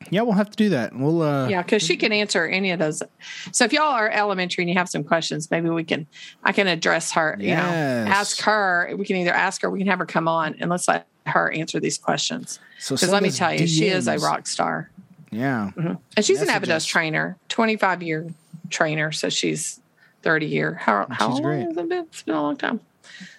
[0.09, 0.97] Yeah, we'll have to do that.
[0.97, 3.03] We'll uh Yeah, because she can answer any of those.
[3.53, 6.07] So if y'all are elementary and you have some questions, maybe we can
[6.43, 8.95] I can address her, you know, ask her.
[8.97, 11.53] We can either ask her, we can have her come on and let's let her
[11.53, 12.59] answer these questions.
[12.79, 13.79] So because let me tell you, DMs.
[13.79, 14.91] she is a rock star.
[15.31, 15.71] Yeah.
[15.77, 15.95] Mm-hmm.
[16.17, 16.49] And she's Messages.
[16.49, 18.27] an Abydos trainer, 25 year
[18.71, 19.13] trainer.
[19.13, 19.81] So she's
[20.23, 20.75] 30 year.
[20.75, 21.63] How, how long great.
[21.63, 22.05] has it been?
[22.05, 22.81] It's been a long time.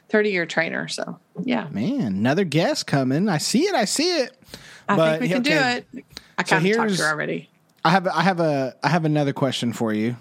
[0.09, 0.87] 30 year trainer.
[0.87, 1.67] So, yeah.
[1.71, 3.29] Man, another guest coming.
[3.29, 3.75] I see it.
[3.75, 4.37] I see it.
[4.87, 5.85] I but, think we can okay.
[5.91, 6.05] do it.
[6.37, 7.49] I kind so of talked to her already.
[7.83, 10.15] I have I have a I have another question for you.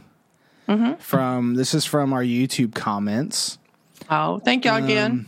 [0.68, 0.94] Mm-hmm.
[0.94, 3.58] From this is from our YouTube comments.
[4.08, 5.26] Oh, thank you um, again.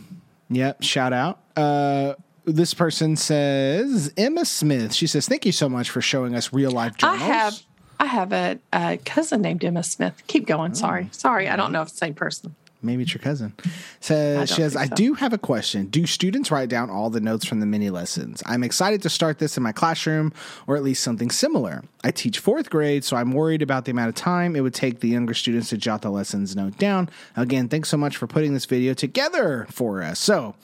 [0.49, 1.39] Yep, shout out.
[1.55, 2.13] Uh,
[2.45, 4.93] this person says Emma Smith.
[4.93, 7.61] She says, "Thank you so much for showing us real life journals." I have
[8.03, 10.21] I have a, a cousin named Emma Smith.
[10.27, 10.71] Keep going.
[10.71, 10.75] Oh.
[10.75, 11.07] Sorry.
[11.13, 11.47] Sorry.
[11.47, 11.73] I don't mm-hmm.
[11.73, 12.53] know if it's the same person.
[12.81, 13.53] Maybe it's your cousin.
[14.01, 14.79] Says she says, so.
[14.79, 15.85] I do have a question.
[15.85, 18.43] Do students write down all the notes from the mini lessons?
[18.45, 20.33] I'm excited to start this in my classroom
[20.67, 21.85] or at least something similar.
[22.03, 24.99] I teach fourth grade, so I'm worried about the amount of time it would take
[24.99, 27.09] the younger students to jot the lessons note down.
[27.37, 30.19] Again, thanks so much for putting this video together for us.
[30.19, 30.55] So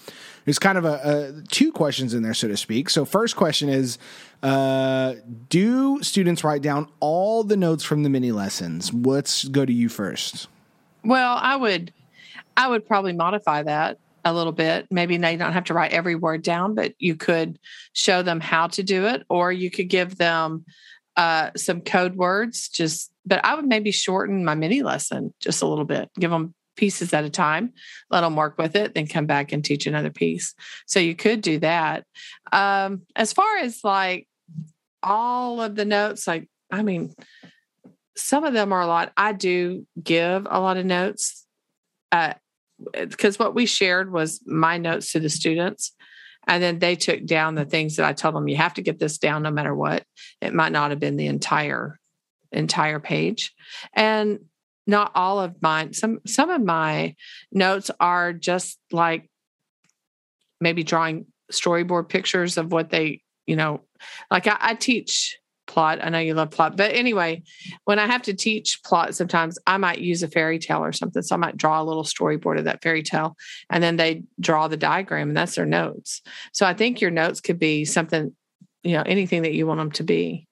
[0.49, 2.89] there's kind of a, a two questions in there, so to speak.
[2.89, 3.99] So first question is
[4.41, 5.13] uh,
[5.47, 8.91] do students write down all the notes from the mini lessons?
[8.91, 10.47] Let's go to you first.
[11.05, 11.93] Well, I would,
[12.57, 14.87] I would probably modify that a little bit.
[14.89, 17.59] Maybe they don't have to write every word down, but you could
[17.93, 20.65] show them how to do it, or you could give them
[21.15, 22.69] uh, some code words.
[22.69, 26.09] Just, but I would maybe shorten my mini lesson just a little bit.
[26.19, 27.73] Give them pieces at a time,
[28.09, 30.55] let them work with it, then come back and teach another piece.
[30.87, 32.05] So you could do that.
[32.51, 34.27] Um, as far as like
[35.03, 37.13] all of the notes, like, I mean,
[38.15, 39.11] some of them are a lot.
[39.17, 41.45] I do give a lot of notes.
[42.11, 42.33] Uh,
[42.93, 45.91] because what we shared was my notes to the students
[46.47, 48.99] and then they took down the things that i told them you have to get
[48.99, 50.03] this down no matter what
[50.41, 51.99] it might not have been the entire
[52.53, 53.53] entire page
[53.93, 54.39] and
[54.89, 57.15] not all of mine some some of my
[57.51, 59.29] notes are just like
[60.59, 63.81] maybe drawing storyboard pictures of what they you know
[64.31, 65.99] like I, I teach plot.
[66.03, 67.43] I know you love plot, but anyway,
[67.85, 71.21] when I have to teach plot, sometimes I might use a fairy tale or something.
[71.21, 73.37] So I might draw a little storyboard of that fairy tale,
[73.69, 76.21] and then they draw the diagram, and that's their notes.
[76.51, 78.35] So I think your notes could be something,
[78.83, 80.47] you know, anything that you want them to be.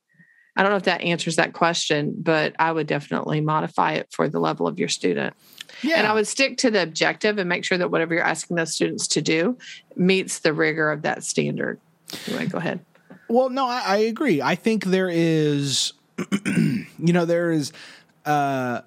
[0.57, 4.27] I don't know if that answers that question, but I would definitely modify it for
[4.27, 5.35] the level of your student.
[5.83, 5.97] Yeah.
[5.97, 8.73] And I would stick to the objective and make sure that whatever you're asking those
[8.73, 9.55] students to do
[9.95, 11.79] meets the rigor of that standard.
[12.27, 12.79] Anyway, go ahead.
[13.27, 14.41] Well, no, I, I agree.
[14.41, 15.93] I think there is,
[16.45, 17.71] you know, there is,
[18.25, 18.81] uh,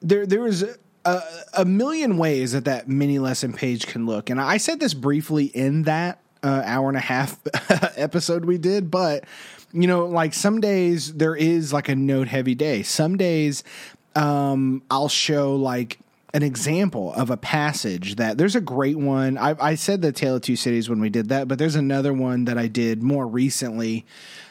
[0.00, 0.64] there there is
[1.04, 1.20] a,
[1.54, 5.46] a, million ways that that mini lesson page can look, and I said this briefly
[5.46, 7.40] in that uh, hour and a half
[7.96, 9.24] episode we did, but
[9.72, 12.82] you know, like some days there is like a note heavy day.
[12.82, 13.64] Some days
[14.14, 15.98] um, I'll show like
[16.34, 19.38] an example of a passage that there's a great one.
[19.38, 22.12] I, I, said the Tale of Two Cities when we did that, but there's another
[22.12, 24.04] one that I did more recently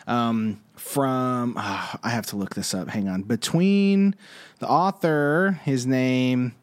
[0.07, 2.89] um, from, oh, I have to look this up.
[2.89, 3.23] Hang on.
[3.23, 4.15] Between
[4.59, 6.55] the author, his name,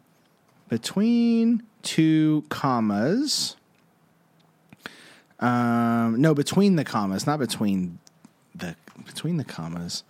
[0.69, 3.57] between two commas.
[5.39, 7.99] Um, no, between the commas, not between
[9.05, 10.05] between the commas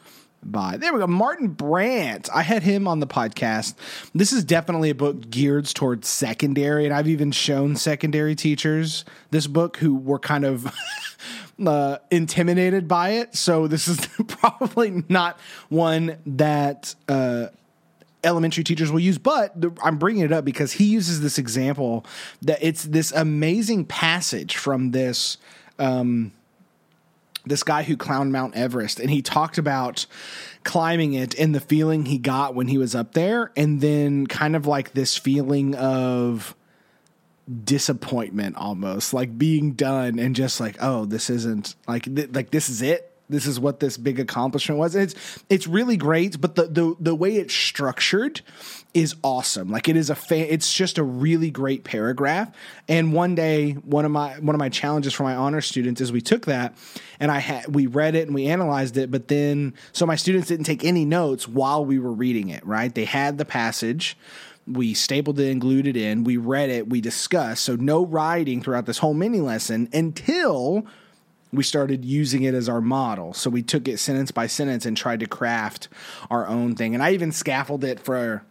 [0.44, 0.76] by.
[0.76, 1.06] There we go.
[1.06, 2.28] Martin Brandt.
[2.34, 3.74] I had him on the podcast.
[4.14, 9.46] This is definitely a book geared towards secondary, and I've even shown secondary teachers this
[9.46, 10.72] book who were kind of
[11.66, 13.36] uh, intimidated by it.
[13.36, 16.94] So this is probably not one that.
[17.08, 17.48] Uh,
[18.24, 22.06] elementary teachers will use but the, i'm bringing it up because he uses this example
[22.40, 25.38] that it's this amazing passage from this
[25.80, 26.30] um,
[27.44, 30.06] this guy who climbed Mount Everest, and he talked about
[30.64, 34.56] climbing it and the feeling he got when he was up there, and then kind
[34.56, 36.54] of like this feeling of
[37.64, 42.68] disappointment almost like being done and just like oh this isn't like th- like this
[42.68, 44.94] is it this is what this big accomplishment was.
[44.94, 45.14] It's
[45.48, 48.42] it's really great, but the the the way it's structured
[48.94, 49.70] is awesome.
[49.70, 52.54] Like it is a fa- it's just a really great paragraph.
[52.88, 56.12] And one day, one of my one of my challenges for my honor students is
[56.12, 56.76] we took that
[57.18, 60.48] and I had we read it and we analyzed it, but then so my students
[60.48, 62.94] didn't take any notes while we were reading it, right?
[62.94, 64.16] They had the passage
[64.66, 66.24] we stapled it and glued it in.
[66.24, 66.88] We read it.
[66.88, 67.64] We discussed.
[67.64, 70.86] So no writing throughout this whole mini lesson until
[71.52, 73.34] we started using it as our model.
[73.34, 75.88] So we took it sentence by sentence and tried to craft
[76.30, 76.94] our own thing.
[76.94, 78.42] And I even scaffolded it for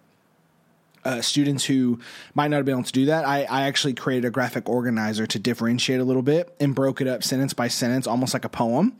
[1.03, 1.99] uh, students who
[2.35, 3.25] might not have been able to do that.
[3.25, 7.07] I, I actually created a graphic organizer to differentiate a little bit and broke it
[7.07, 8.95] up sentence by sentence, almost like a poem.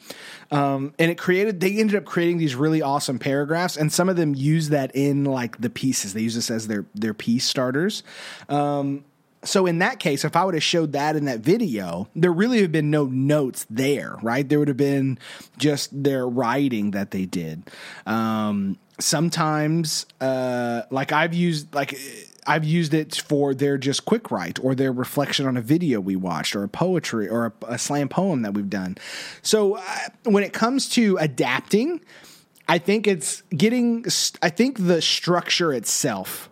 [0.50, 3.78] Um, and it created, they ended up creating these really awesome paragraphs.
[3.78, 6.14] And some of them use that in like the pieces.
[6.14, 8.02] They use this as their, their piece starters.
[8.50, 9.06] Um,
[9.44, 12.62] so in that case, if I would have showed that in that video, there really
[12.62, 14.48] have been no notes there, right?
[14.48, 15.18] There would have been
[15.58, 17.64] just their writing that they did.
[18.06, 21.98] Um, sometimes, uh, like I've used, like
[22.46, 26.16] I've used it for their just quick write or their reflection on a video we
[26.16, 28.98] watched or a poetry or a, a slam poem that we've done.
[29.42, 29.84] So uh,
[30.24, 32.02] when it comes to adapting,
[32.68, 34.06] I think it's getting.
[34.42, 36.50] I think the structure itself,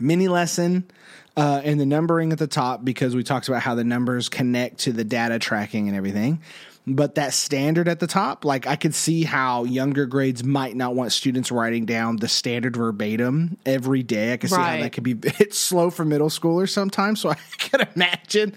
[0.00, 0.90] mini lesson
[1.36, 4.78] uh, and the numbering at the top because we talked about how the numbers connect
[4.78, 6.40] to the data tracking and everything.
[6.88, 10.94] But that standard at the top, like I could see how younger grades might not
[10.94, 14.32] want students writing down the standard verbatim every day.
[14.32, 17.20] I could see how that could be it's slow for middle schoolers sometimes.
[17.20, 18.54] So I can imagine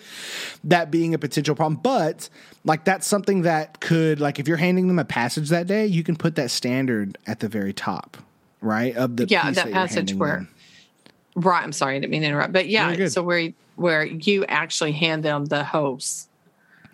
[0.66, 1.82] that being a potential problem.
[1.82, 2.30] But
[2.64, 6.04] like that's something that could like if you're handing them a passage that day, you
[6.04, 8.16] can put that standard at the very top,
[8.62, 8.96] right?
[8.96, 10.50] Of the yeah, that, that passage where them
[11.40, 11.64] Right.
[11.64, 12.54] I'm sorry, I didn't mean to interrupt.
[12.54, 16.30] But yeah, so where where you actually hand them the host.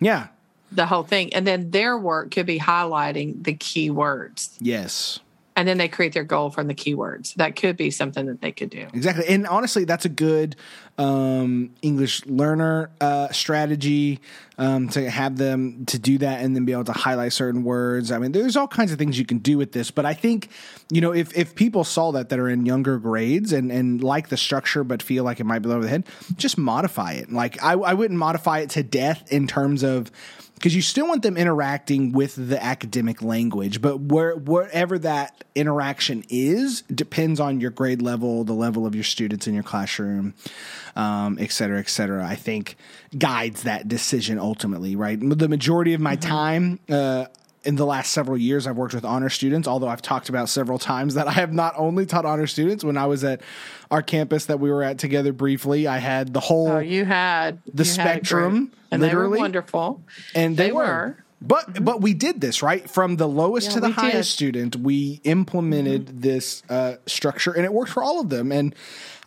[0.00, 0.28] Yeah.
[0.72, 1.32] The whole thing.
[1.32, 4.56] And then their work could be highlighting the key words.
[4.60, 5.20] Yes.
[5.56, 7.34] And then they create their goal from the keywords.
[7.34, 8.86] That could be something that they could do.
[8.92, 9.26] Exactly.
[9.26, 10.54] And honestly, that's a good
[10.98, 14.20] um, English learner uh, strategy
[14.58, 18.12] um, to have them to do that and then be able to highlight certain words.
[18.12, 20.50] I mean, there's all kinds of things you can do with this, but I think,
[20.90, 24.28] you know, if, if people saw that that are in younger grades and, and like
[24.28, 26.04] the structure but feel like it might be over the head,
[26.36, 27.32] just modify it.
[27.32, 30.10] Like, I, I wouldn't modify it to death in terms of,
[30.56, 36.24] because you still want them interacting with the academic language, but where, wherever that interaction
[36.28, 40.34] is depends on your grade level, the level of your students in your classroom,
[40.96, 42.26] um, et cetera, et cetera.
[42.26, 42.76] I think
[43.16, 45.18] guides that decision ultimately, right?
[45.20, 46.28] The majority of my mm-hmm.
[46.28, 47.26] time, uh,
[47.66, 50.78] in the last several years, I've worked with honor students, although I've talked about several
[50.78, 52.84] times that I have not only taught honor students.
[52.84, 53.40] When I was at
[53.90, 56.68] our campus that we were at together briefly, I had the whole.
[56.68, 59.24] Oh, you had the you spectrum, had and literally.
[59.24, 60.02] they were wonderful.
[60.34, 60.84] And they, they were.
[60.84, 61.16] were.
[61.42, 61.84] But mm-hmm.
[61.84, 64.34] but we did this right from the lowest yeah, to the highest did.
[64.34, 64.76] student.
[64.76, 66.20] We implemented mm-hmm.
[66.20, 68.52] this uh, structure, and it worked for all of them.
[68.52, 68.74] And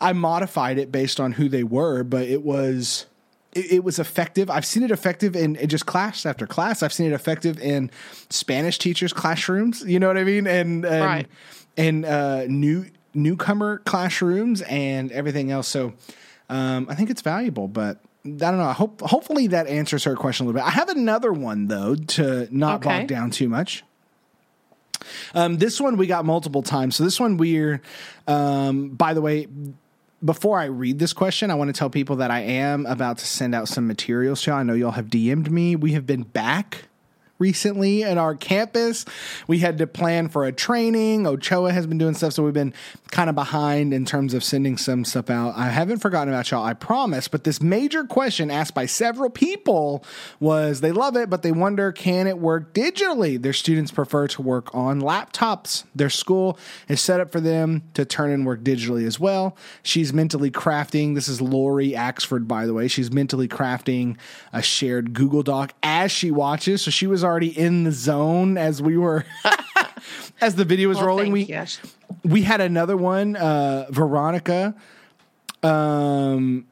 [0.02, 3.06] I modified it based on who they were, but it was
[3.54, 4.50] it, it, was effective.
[4.50, 6.84] I've seen it effective in, in, just class after class.
[6.84, 7.90] I've seen it effective in
[8.30, 9.84] Spanish teachers' classrooms.
[9.86, 10.48] You know what I mean?
[10.48, 11.28] And and, right.
[11.78, 15.68] and uh, new newcomer classrooms and everything else.
[15.68, 15.94] So
[16.50, 18.00] um, I think it's valuable, but.
[18.26, 18.66] I don't know.
[18.66, 20.68] I hope hopefully that answers her question a little bit.
[20.68, 23.00] I have another one though to not okay.
[23.00, 23.86] bog down too much.
[25.34, 26.98] Um, this one we got multiple times.
[26.98, 27.82] So this one we're,
[28.28, 29.48] um, by the way,
[30.24, 33.26] before I read this question, I want to tell people that I am about to
[33.26, 34.60] send out some materials to y'all.
[34.60, 35.76] I know y'all have DM'd me.
[35.76, 36.89] We have been back
[37.40, 39.06] recently at our campus.
[39.48, 41.26] We had to plan for a training.
[41.26, 42.74] Ochoa has been doing stuff, so we've been
[43.12, 45.58] kind of behind in terms of sending some stuff out.
[45.58, 47.28] I haven't forgotten about y'all, I promise.
[47.28, 50.04] But this major question asked by several people
[50.40, 53.42] was they love it, but they wonder can it work digitally?
[53.42, 55.86] Their students prefer to work on laptops.
[55.96, 59.56] Their school is set up for them to turn and work digitally as well.
[59.82, 61.16] She's mentally crafting.
[61.16, 62.88] This is Lori Axford, by the way.
[62.88, 64.18] She's mentally crafting
[64.52, 66.82] a shared Google Doc as she watches.
[66.82, 69.26] So she was already in the zone as we were
[70.42, 71.32] as the video was well, rolling.
[71.32, 71.66] We you.
[72.24, 74.76] we had another one, uh, Veronica.
[75.62, 76.66] Um,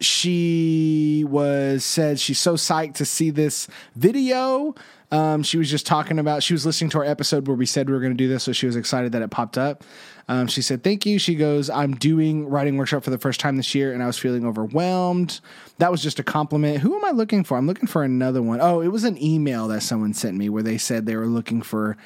[0.00, 4.74] she was said she's so psyched to see this video.
[5.10, 7.88] Um, she was just talking about she was listening to our episode where we said
[7.88, 9.84] we were going to do this, so she was excited that it popped up.
[10.28, 11.18] Um, she said, Thank you.
[11.18, 14.18] She goes, I'm doing writing workshop for the first time this year and I was
[14.18, 15.40] feeling overwhelmed.
[15.78, 16.78] That was just a compliment.
[16.80, 17.56] Who am I looking for?
[17.56, 18.60] I'm looking for another one.
[18.60, 21.62] Oh, it was an email that someone sent me where they said they were looking
[21.62, 21.96] for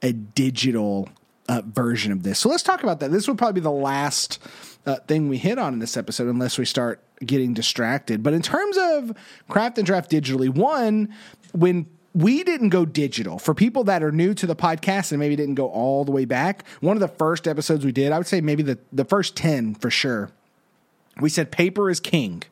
[0.00, 1.08] a digital
[1.48, 2.38] uh, version of this.
[2.38, 3.10] So let's talk about that.
[3.10, 4.38] This will probably be the last
[4.86, 8.22] uh, thing we hit on in this episode, unless we start getting distracted.
[8.22, 9.16] But in terms of
[9.48, 11.14] craft and draft digitally, one,
[11.52, 13.38] when we didn't go digital.
[13.38, 16.24] For people that are new to the podcast and maybe didn't go all the way
[16.24, 19.36] back, one of the first episodes we did, I would say maybe the, the first
[19.36, 20.30] 10 for sure,
[21.20, 22.42] we said paper is king.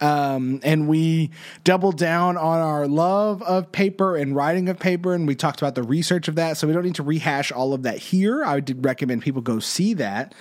[0.00, 1.30] Um, and we
[1.62, 5.76] doubled down on our love of paper and writing of paper, and we talked about
[5.76, 6.56] the research of that.
[6.56, 8.44] So we don't need to rehash all of that here.
[8.44, 10.34] I would recommend people go see that.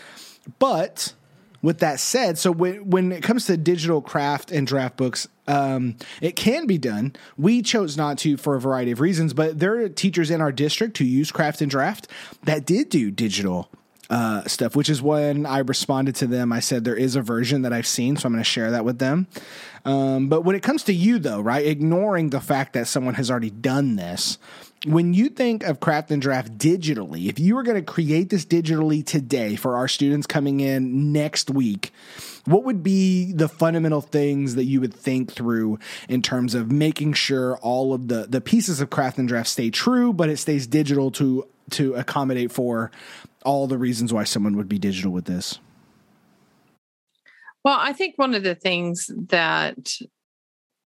[0.58, 1.14] But
[1.62, 5.96] with that said, so when, when it comes to digital craft and draft books, um,
[6.22, 7.16] it can be done.
[7.38, 10.52] We chose not to for a variety of reasons, but there are teachers in our
[10.52, 12.08] district who use craft and draft
[12.44, 13.70] that did do digital
[14.10, 16.54] uh, stuff, which is when I responded to them.
[16.54, 18.86] I said there is a version that I've seen, so I'm going to share that
[18.86, 19.28] with them.
[19.86, 23.32] Um, but when it comes to you, though, right, ignoring the fact that someone has
[23.32, 24.38] already done this,
[24.86, 28.46] when you think of craft and draft digitally, if you were going to create this
[28.46, 31.92] digitally today for our students coming in next week,
[32.46, 35.80] what would be the fundamental things that you would think through
[36.10, 39.70] in terms of making sure all of the the pieces of craft and draft stay
[39.70, 42.92] true, but it stays digital to to accommodate for
[43.46, 45.60] all the reasons why someone would be digital with this?
[47.64, 49.94] Well, I think one of the things that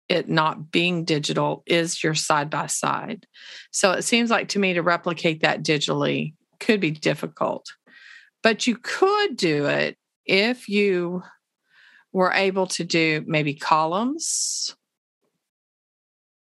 [0.09, 3.27] it not being digital is your side by side.
[3.71, 7.67] So it seems like to me to replicate that digitally could be difficult.
[8.43, 9.97] But you could do it
[10.27, 11.23] if you
[12.13, 14.75] were able to do maybe columns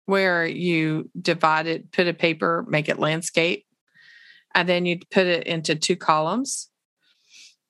[0.07, 3.67] where you divide it, put a paper, make it landscape,
[4.55, 6.71] and then you put it into two columns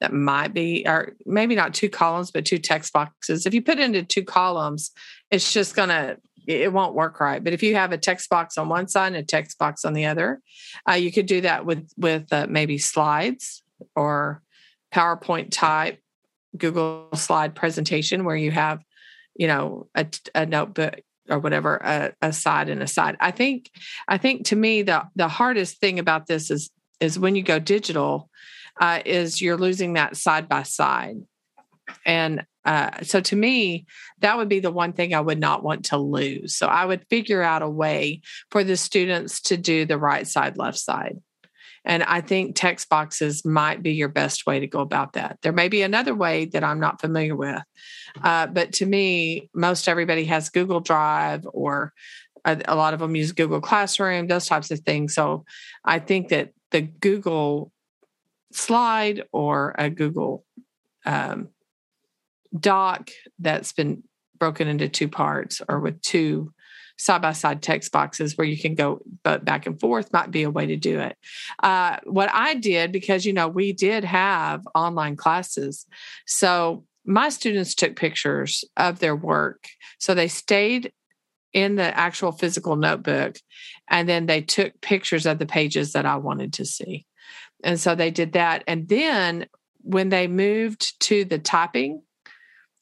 [0.00, 3.46] that might be, or maybe not two columns, but two text boxes.
[3.46, 4.90] If you put it into two columns,
[5.30, 7.42] it's just going to, it won't work right.
[7.42, 9.94] But if you have a text box on one side and a text box on
[9.94, 10.42] the other,
[10.88, 13.64] uh, you could do that with with uh, maybe slides
[13.96, 14.42] or
[14.94, 15.98] PowerPoint type
[16.58, 18.82] Google slide presentation where you have,
[19.34, 23.16] you know, a, a notebook or whatever a, a side and a side.
[23.20, 23.70] I think
[24.08, 27.58] I think to me the the hardest thing about this is is when you go
[27.58, 28.30] digital,
[28.80, 31.16] uh, is you're losing that side by side.
[32.04, 33.86] And uh, so to me,
[34.20, 36.56] that would be the one thing I would not want to lose.
[36.56, 40.58] So I would figure out a way for the students to do the right side,
[40.58, 41.18] left side.
[41.86, 45.38] And I think text boxes might be your best way to go about that.
[45.42, 47.62] There may be another way that I'm not familiar with.
[48.22, 51.92] Uh, but to me, most everybody has Google Drive or
[52.44, 55.14] a, a lot of them use Google Classroom, those types of things.
[55.14, 55.44] So
[55.84, 57.72] I think that the Google
[58.52, 60.44] slide or a Google
[61.04, 61.50] um,
[62.58, 64.02] doc that's been
[64.38, 66.52] broken into two parts or with two
[66.96, 70.50] side by side text boxes where you can go back and forth might be a
[70.50, 71.16] way to do it.
[71.62, 75.86] Uh, what I did, because, you know, we did have online classes.
[76.26, 79.68] So my students took pictures of their work.
[79.98, 80.92] So they stayed
[81.52, 83.36] in the actual physical notebook
[83.88, 87.06] and then they took pictures of the pages that I wanted to see.
[87.64, 88.64] And so they did that.
[88.66, 89.46] And then
[89.82, 92.02] when they moved to the typing,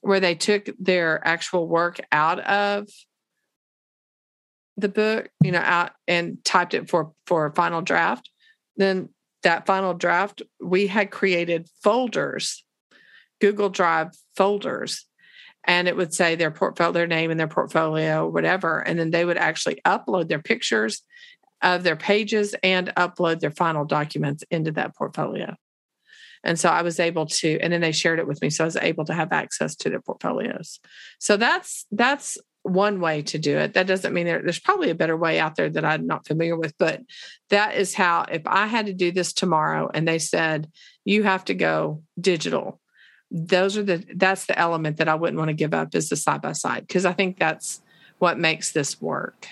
[0.01, 2.89] where they took their actual work out of
[4.77, 8.31] the book, you know, out and typed it for for a final draft.
[8.77, 9.11] Then
[9.43, 12.65] that final draft, we had created folders,
[13.41, 15.07] Google Drive folders,
[15.67, 19.25] and it would say their portfolio, their name and their portfolio, whatever, and then they
[19.25, 21.03] would actually upload their pictures
[21.63, 25.55] of their pages and upload their final documents into that portfolio.
[26.43, 28.51] And so I was able to, and then they shared it with me.
[28.51, 30.79] So I was able to have access to their portfolios.
[31.19, 33.75] So that's that's one way to do it.
[33.75, 36.57] That doesn't mean there, there's probably a better way out there that I'm not familiar
[36.57, 37.03] with, but
[37.51, 40.71] that is how, if I had to do this tomorrow and they said,
[41.05, 42.81] you have to go digital,
[43.31, 46.17] those are the, that's the element that I wouldn't want to give up is the
[46.17, 47.83] side by side, because I think that's
[48.19, 49.47] what makes this work.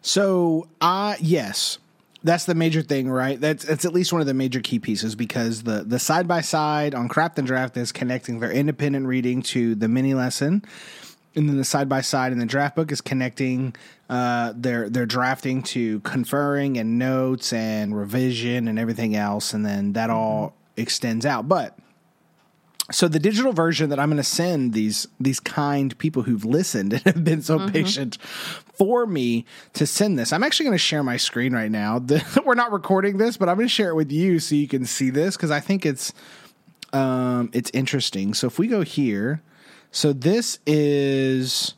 [0.00, 1.78] So, uh, yes,
[2.24, 3.40] that's the major thing, right?
[3.40, 6.40] That's that's at least one of the major key pieces because the the side by
[6.40, 10.64] side on Craft and Draft is connecting their independent reading to the mini lesson,
[11.34, 13.74] and then the side by side in the draft book is connecting
[14.10, 19.94] uh, their their drafting to conferring and notes and revision and everything else, and then
[19.94, 21.48] that all extends out.
[21.48, 21.78] But
[22.90, 26.92] so the digital version that I'm going to send these these kind people who've listened
[26.92, 27.72] and have been so mm-hmm.
[27.72, 28.18] patient
[28.74, 30.32] for me to send this.
[30.32, 31.98] I'm actually going to share my screen right now.
[31.98, 34.68] The, we're not recording this, but I'm going to share it with you so you
[34.68, 36.12] can see this because I think it's
[36.92, 38.34] um, it's interesting.
[38.34, 39.42] So if we go here,
[39.92, 41.74] so this is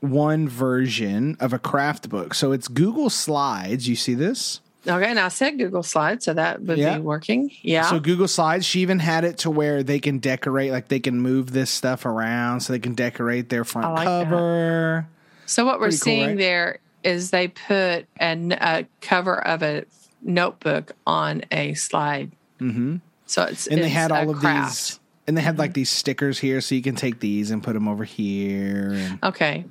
[0.00, 2.34] one version of a craft book.
[2.34, 3.88] So it's Google Slides.
[3.88, 4.60] You see this?
[4.86, 6.96] Okay, and I said Google Slides, so that would yeah.
[6.96, 7.50] be working.
[7.62, 7.82] Yeah.
[7.90, 11.20] So Google Slides, she even had it to where they can decorate, like they can
[11.20, 15.06] move this stuff around, so they can decorate their front like cover.
[15.06, 15.50] That.
[15.50, 16.38] So what Pretty we're seeing right?
[16.38, 19.84] there is they put an, a cover of a
[20.22, 22.30] notebook on a slide.
[22.60, 22.96] Mm-hmm.
[23.26, 24.74] So it's and it's they had all of craft.
[24.74, 27.74] these, and they had like these stickers here, so you can take these and put
[27.74, 28.92] them over here.
[28.94, 29.66] And, okay.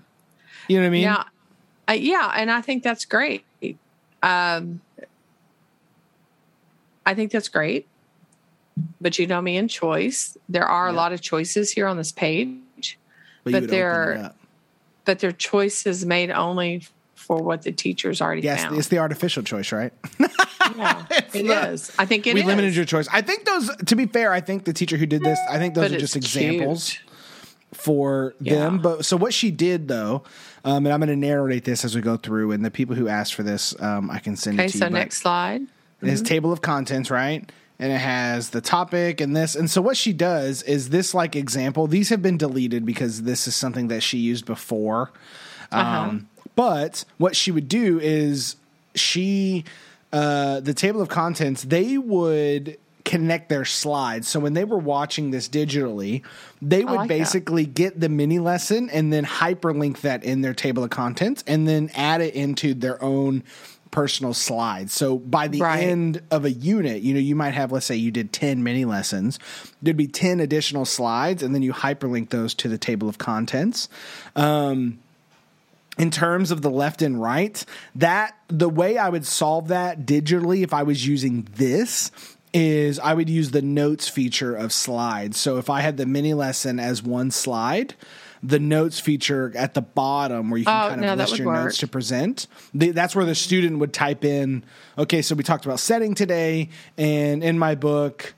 [0.68, 1.02] You know what I mean?
[1.02, 1.24] Yeah.
[1.90, 3.44] Uh, yeah, and I think that's great.
[4.22, 4.82] Um,
[7.06, 7.88] I think that's great.
[9.02, 10.38] But you know me in choice.
[10.48, 10.94] There are yeah.
[10.94, 13.00] a lot of choices here on this page.
[13.44, 14.34] But, but they're
[15.06, 16.84] but they're choices made only
[17.16, 18.78] for what the teachers already yes, found.
[18.78, 19.94] it's the artificial choice, right?
[20.76, 21.92] yeah, it is.
[21.98, 22.46] I think it we is.
[22.48, 23.08] limited your choice.
[23.12, 23.76] I think those.
[23.76, 25.40] To be fair, I think the teacher who did this.
[25.50, 27.04] I think those but are just examples cute.
[27.74, 28.56] for yeah.
[28.56, 28.80] them.
[28.80, 30.24] But so what she did though,
[30.66, 33.08] um, and I'm going to narrate this as we go through, and the people who
[33.08, 34.92] asked for this, um, I can send okay, so you.
[34.92, 36.08] Next slide mm-hmm.
[36.08, 37.50] his table of contents, right?
[37.80, 39.56] And it has the topic and this.
[39.56, 41.88] And so what she does is this like example.
[41.88, 45.12] These have been deleted because this is something that she used before.
[45.72, 46.00] Uh-huh.
[46.02, 48.56] Um, but what she would do is
[48.96, 49.64] she
[50.14, 52.78] uh, the table of contents they would
[53.08, 54.28] connect their slides.
[54.28, 56.24] So when they were watching this digitally,
[56.62, 57.74] they would like basically that.
[57.74, 61.90] get the mini lesson and then hyperlink that in their table of contents and then
[61.96, 63.44] add it into their own
[63.92, 64.92] personal slides.
[64.92, 65.84] So by the right.
[65.84, 68.84] end of a unit, you know, you might have, let's say you did 10 mini
[68.84, 69.40] lessons,
[69.82, 73.88] there'd be 10 additional slides, and then you hyperlink those to the table of contents.
[74.36, 75.00] Um,
[75.98, 77.64] in terms of the left and right,
[77.96, 82.12] that the way I would solve that digitally if I was using this
[82.54, 85.38] is I would use the notes feature of slides.
[85.38, 87.96] So if I had the mini lesson as one slide,
[88.44, 91.48] the notes feature at the bottom where you can oh, kind of no, list your
[91.48, 91.64] work.
[91.66, 92.48] notes to present.
[92.74, 94.64] The, that's where the student would type in,
[94.98, 98.34] okay, so we talked about setting today, and in my book,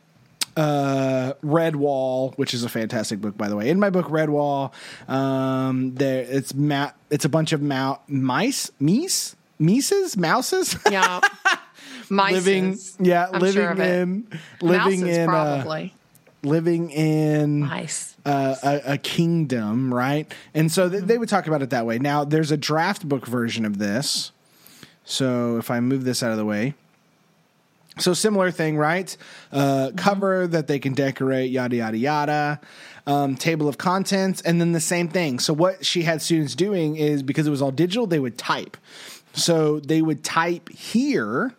[0.57, 3.69] uh, Redwall, which is a fantastic book, by the way.
[3.69, 4.71] In my book, Redwall,
[5.09, 10.75] um, there it's ma- it's a bunch of mou- mice, meese, mices, mouses.
[10.89, 11.21] Yeah.
[12.09, 12.33] mice.
[12.45, 14.27] living, yeah, I'm living sure in,
[14.61, 15.89] living Mouses, in, uh,
[16.43, 18.15] living in Mice.
[18.25, 20.31] uh, a, a kingdom, right?
[20.53, 21.99] And so th- they would talk about it that way.
[21.99, 24.31] Now, there's a draft book version of this.
[25.05, 26.75] So if I move this out of the way,
[27.99, 29.15] so similar thing, right?
[29.51, 32.61] Uh, cover that they can decorate, yada yada yada.
[33.07, 35.39] Um, table of contents, and then the same thing.
[35.39, 38.77] So what she had students doing is because it was all digital, they would type.
[39.33, 41.55] So they would type here,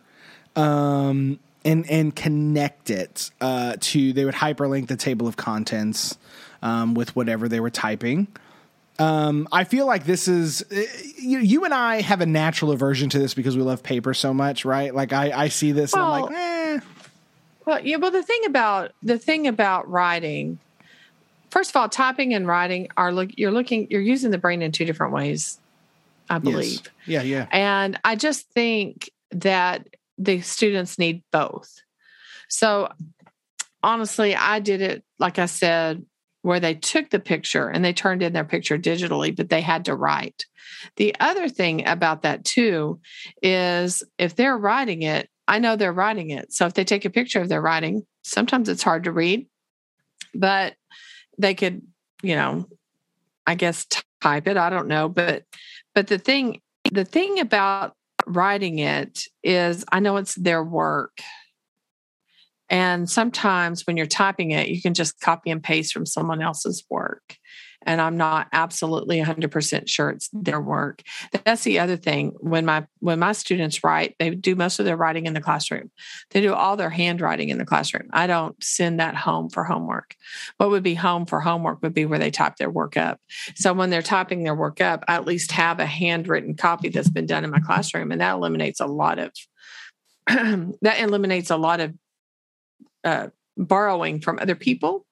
[0.55, 4.13] um, and and connect it uh, to.
[4.13, 6.17] They would hyperlink the table of contents
[6.61, 8.27] um, with whatever they were typing.
[9.01, 10.81] Um, I feel like this is uh,
[11.17, 14.33] you, you and I have a natural aversion to this because we love paper so
[14.33, 14.93] much, right?
[14.93, 16.79] Like I, I see this and I'm like, Well, eh.
[17.65, 17.97] Well, yeah.
[17.97, 20.59] Well, the thing about the thing about writing,
[21.49, 23.29] first of all, typing and writing are look.
[23.37, 23.87] You're looking.
[23.89, 25.59] You're using the brain in two different ways.
[26.29, 26.81] I believe.
[27.05, 27.23] Yes.
[27.23, 27.47] Yeah, yeah.
[27.51, 29.87] And I just think that
[30.17, 31.81] the students need both.
[32.47, 32.91] So
[33.83, 36.05] honestly, I did it, like I said,
[36.41, 39.85] where they took the picture and they turned in their picture digitally, but they had
[39.85, 40.45] to write.
[40.95, 42.99] The other thing about that too
[43.41, 46.53] is if they're writing it, I know they're writing it.
[46.53, 49.47] So if they take a picture of their writing, sometimes it's hard to read,
[50.33, 50.75] but
[51.37, 51.81] they could,
[52.23, 52.65] you know,
[53.45, 53.85] I guess
[54.21, 54.57] type it.
[54.57, 55.43] I don't know, but
[55.93, 56.61] but the thing
[56.91, 61.19] the thing about writing it is I know it's their work.
[62.71, 66.85] And sometimes when you're typing it, you can just copy and paste from someone else's
[66.89, 67.37] work.
[67.83, 71.01] And I'm not absolutely 100% sure it's their work.
[71.43, 72.33] That's the other thing.
[72.39, 75.89] When my when my students write, they do most of their writing in the classroom.
[76.29, 78.07] They do all their handwriting in the classroom.
[78.13, 80.15] I don't send that home for homework.
[80.57, 83.19] What would be home for homework would be where they type their work up.
[83.55, 87.09] So when they're typing their work up, I at least have a handwritten copy that's
[87.09, 89.31] been done in my classroom, and that eliminates a lot of
[90.27, 91.95] that eliminates a lot of
[93.03, 93.27] uh,
[93.57, 95.05] borrowing from other people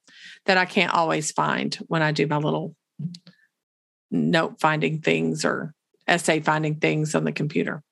[0.46, 2.76] that I can't always find when I do my little
[4.12, 5.74] note finding things or
[6.08, 7.84] essay finding things on the computer.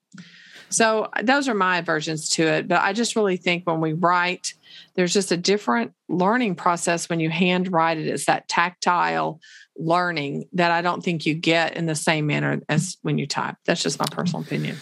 [0.70, 2.68] So those are my versions to it.
[2.68, 4.54] But I just really think when we write,
[4.96, 8.08] there's just a different learning process when you hand write it.
[8.08, 9.40] It's that tactile
[9.78, 13.56] learning that I don't think you get in the same manner as when you type.
[13.66, 14.78] That's just my personal opinion.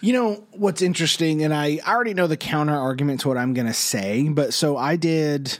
[0.00, 3.54] You know what's interesting, and I, I already know the counter argument to what I'm
[3.54, 5.58] going to say, but so I did,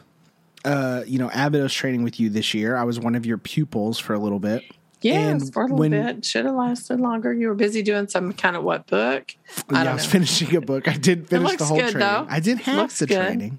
[0.65, 2.77] uh, you know, Abydos training with you this year.
[2.77, 4.63] I was one of your pupils for a little bit.
[5.03, 6.25] Yes, And for a little when- bit.
[6.25, 7.33] Should have lasted longer.
[7.33, 9.35] You were busy doing some kind of what book?
[9.69, 10.11] I yeah, I don't was know.
[10.11, 10.89] finishing a book.
[10.89, 12.01] I did finish the whole good, training.
[12.09, 12.27] though.
[12.29, 13.17] I did half Looks the good.
[13.25, 13.59] training.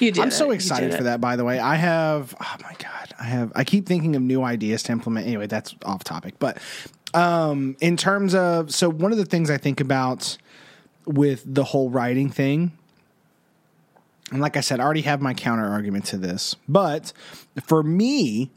[0.00, 0.20] You did.
[0.22, 0.56] I'm so it.
[0.56, 1.20] Excited for that.
[1.20, 2.34] By the way, I have.
[2.40, 3.52] Oh my god, I have.
[3.54, 5.26] I keep thinking of new ideas to implement.
[5.26, 6.34] Anyway, that's off topic.
[6.38, 6.58] But
[7.14, 10.36] um, in terms of, so one of the things I think about
[11.06, 12.72] with the whole writing thing,
[14.30, 16.56] and like I said, I already have my counter argument to this.
[16.68, 17.12] But
[17.62, 18.50] for me,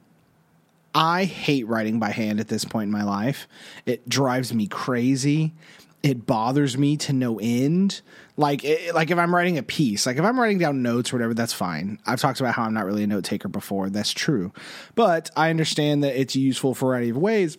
[0.96, 3.48] I hate writing by hand at this point in my life.
[3.86, 5.54] It drives me crazy.
[6.02, 8.02] It bothers me to no end.
[8.38, 11.18] Like, it, like if I'm writing a piece, like if I'm writing down notes or
[11.18, 12.00] whatever, that's fine.
[12.06, 13.90] I've talked about how I'm not really a note taker before.
[13.90, 14.54] That's true,
[14.96, 17.58] but I understand that it's useful for a variety of ways.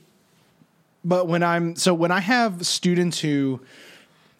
[1.04, 3.60] But when I'm so when I have students who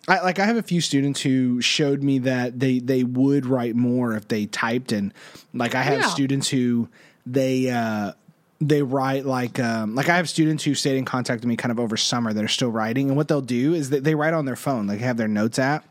[0.08, 3.76] I, like I have a few students who showed me that they they would write
[3.76, 5.12] more if they typed and
[5.54, 6.06] like I have Yeah.
[6.08, 6.88] students who
[7.26, 8.12] they uh
[8.60, 11.70] they write like um like I have students who stayed in contact with me kind
[11.70, 14.34] of over summer that are still writing and what they'll do is that they write
[14.34, 15.84] on their phone like they have their notes app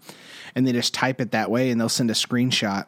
[0.56, 2.86] and they just type it that way and they'll send a screenshot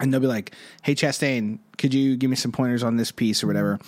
[0.00, 0.52] and they'll be like,
[0.82, 3.78] "Hey Chastain, could you give me some pointers on this piece or whatever?"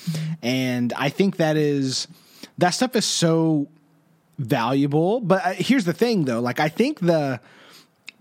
[0.42, 2.06] And I think that is
[2.58, 3.68] that stuff is so
[4.38, 5.20] valuable.
[5.20, 7.40] But uh, here's the thing, though: like I think the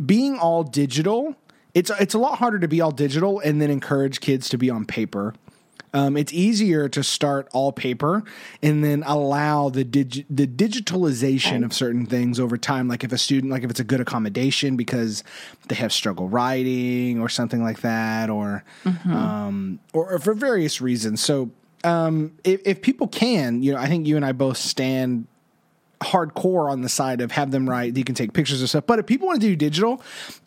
[0.03, 1.35] being all digital,
[1.73, 4.69] it's it's a lot harder to be all digital and then encourage kids to be
[4.69, 5.33] on paper.
[5.95, 8.23] Um, it's easier to start all paper
[8.63, 12.87] and then allow the digi- the digitalization of certain things over time.
[12.87, 15.23] Like if a student, like if it's a good accommodation because
[15.67, 18.63] they have struggle writing or something like that, or
[19.05, 21.21] um, or, or for various reasons.
[21.21, 21.51] So
[21.83, 25.27] um, if, if people can, you know, I think you and I both stand
[26.01, 27.95] hardcore on the side of have them write.
[27.95, 30.01] You can take pictures of stuff, but if people want to do digital,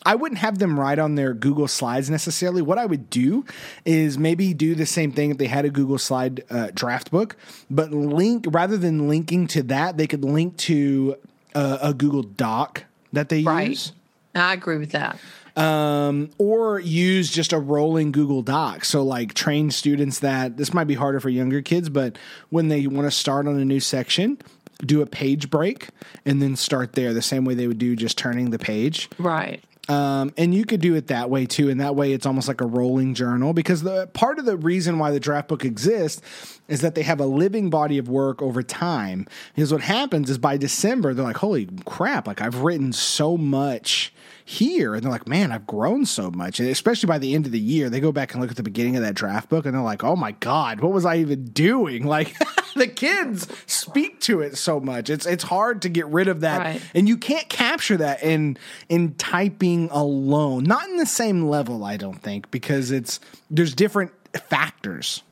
[0.05, 2.61] I wouldn't have them write on their Google Slides necessarily.
[2.61, 3.45] What I would do
[3.87, 7.37] is maybe do the same thing if they had a Google Slide uh, draft book,
[7.71, 11.17] but link rather than linking to that, they could link to
[11.55, 13.71] uh, a Google Doc that they Right.
[13.71, 13.93] use
[14.35, 15.19] I agree with that.
[15.57, 18.85] Um, or use just a rolling Google Doc.
[18.85, 22.19] So, like, train students that this might be harder for younger kids, but
[22.51, 24.39] when they want to start on a new section,
[24.85, 25.89] do a page break
[26.25, 29.09] and then start there the same way they would do just turning the page.
[29.19, 29.63] Right.
[29.89, 31.71] Um, and you could do it that way too.
[31.71, 34.99] And that way it's almost like a rolling journal because the part of the reason
[34.99, 36.21] why the draft book exists
[36.69, 39.27] is that they have a living body of work over time.
[39.55, 44.13] Because what happens is by December, they're like, holy crap, like I've written so much
[44.49, 44.95] here.
[44.95, 46.61] And they're like, man, I've grown so much.
[46.61, 48.63] And especially by the end of the year, they go back and look at the
[48.63, 51.45] beginning of that draft book and they're like, oh my God, what was I even
[51.47, 52.07] doing?
[52.17, 52.35] Like
[52.77, 55.11] the kids speak to it so much.
[55.11, 56.59] It's it's hard to get rid of that.
[56.61, 56.83] Right.
[56.95, 58.57] And you can't capture that in
[58.89, 60.65] in typing alone.
[60.65, 63.21] Not in the same level, I don't think, because it's
[63.51, 64.13] there's different
[64.49, 65.23] factors.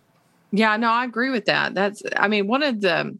[0.50, 1.74] Yeah, no, I agree with that.
[1.74, 3.18] That's, I mean, one of the,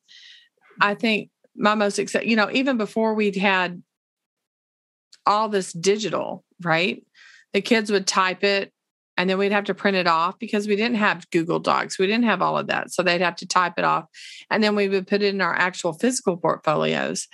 [0.81, 3.83] I think my most exciting, you know, even before we'd had
[5.27, 7.05] all this digital, right?
[7.53, 8.73] The kids would type it
[9.17, 11.99] and then we'd have to print it off because we didn't have Google Docs.
[11.99, 12.91] We didn't have all of that.
[12.91, 14.07] So they'd have to type it off
[14.51, 17.29] and then we would put it in our actual physical portfolios.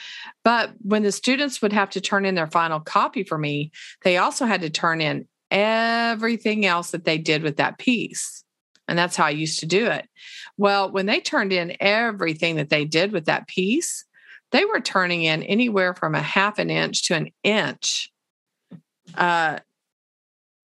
[0.45, 3.72] But when the students would have to turn in their final copy for me,
[4.03, 8.45] they also had to turn in everything else that they did with that piece.
[8.86, 10.09] And that's how I used to do it.
[10.57, 14.05] Well, when they turned in everything that they did with that piece,
[14.53, 18.11] they were turning in anywhere from a half an inch to an inch.
[19.14, 19.59] Uh,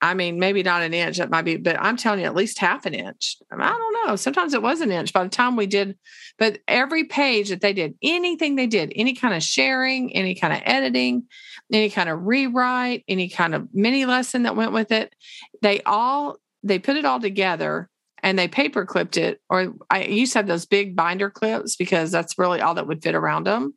[0.01, 2.59] I mean, maybe not an inch, that might be, but I'm telling you, at least
[2.59, 3.37] half an inch.
[3.51, 4.15] I, I don't know.
[4.15, 5.97] Sometimes it was an inch by the time we did,
[6.37, 10.53] but every page that they did, anything they did, any kind of sharing, any kind
[10.53, 11.23] of editing,
[11.71, 15.15] any kind of rewrite, any kind of mini lesson that went with it,
[15.61, 17.89] they all, they put it all together
[18.25, 22.09] and they paper clipped it, or I used to have those big binder clips because
[22.09, 23.75] that's really all that would fit around them.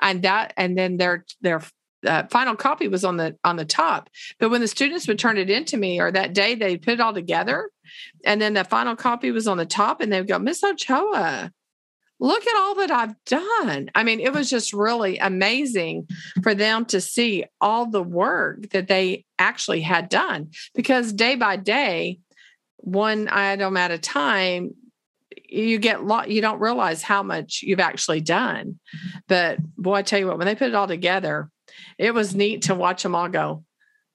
[0.00, 1.62] And that, and then their their
[2.04, 4.10] uh, final copy was on the on the top.
[4.40, 7.00] But when the students would turn it into me, or that day they put it
[7.00, 7.70] all together,
[8.24, 11.52] and then the final copy was on the top, and they would go, Miss Ochoa,
[12.18, 13.88] look at all that I've done.
[13.94, 16.08] I mean, it was just really amazing
[16.42, 21.54] for them to see all the work that they actually had done because day by
[21.54, 22.18] day,
[22.86, 24.70] one item at a time,
[25.48, 28.78] you get lot you don't realize how much you've actually done.
[29.26, 31.50] But boy, I tell you what, when they put it all together,
[31.98, 33.64] it was neat to watch them all go,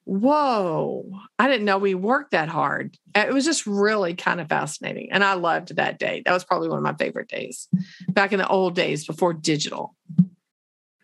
[0.06, 1.06] Whoa,
[1.38, 2.98] I didn't know we worked that hard.
[3.14, 5.10] It was just really kind of fascinating.
[5.12, 6.24] And I loved that day.
[6.26, 7.68] That was probably one of my favorite days
[8.08, 9.96] back in the old days before digital.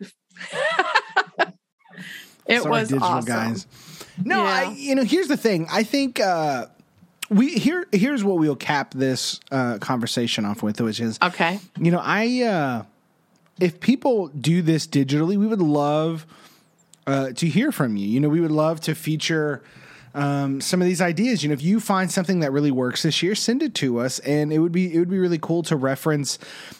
[2.46, 3.26] it Sorry, was digital awesome.
[3.26, 3.66] guys.
[4.24, 4.68] No, Yeah.
[4.68, 5.68] I, you know, here's the thing.
[5.70, 6.66] I think uh,
[7.30, 11.58] we here here's what we'll cap this uh, conversation off with, which is Okay.
[11.78, 12.82] you know, I uh,
[13.60, 16.26] if people do this digitally, we would love
[17.06, 18.06] uh, to hear from you.
[18.06, 19.62] You know, we would love to feature
[20.14, 21.42] um, some of these ideas.
[21.42, 24.18] You know, if you find something that really works this year, send it to us,
[24.20, 26.38] and it would be it would be really cool to reference.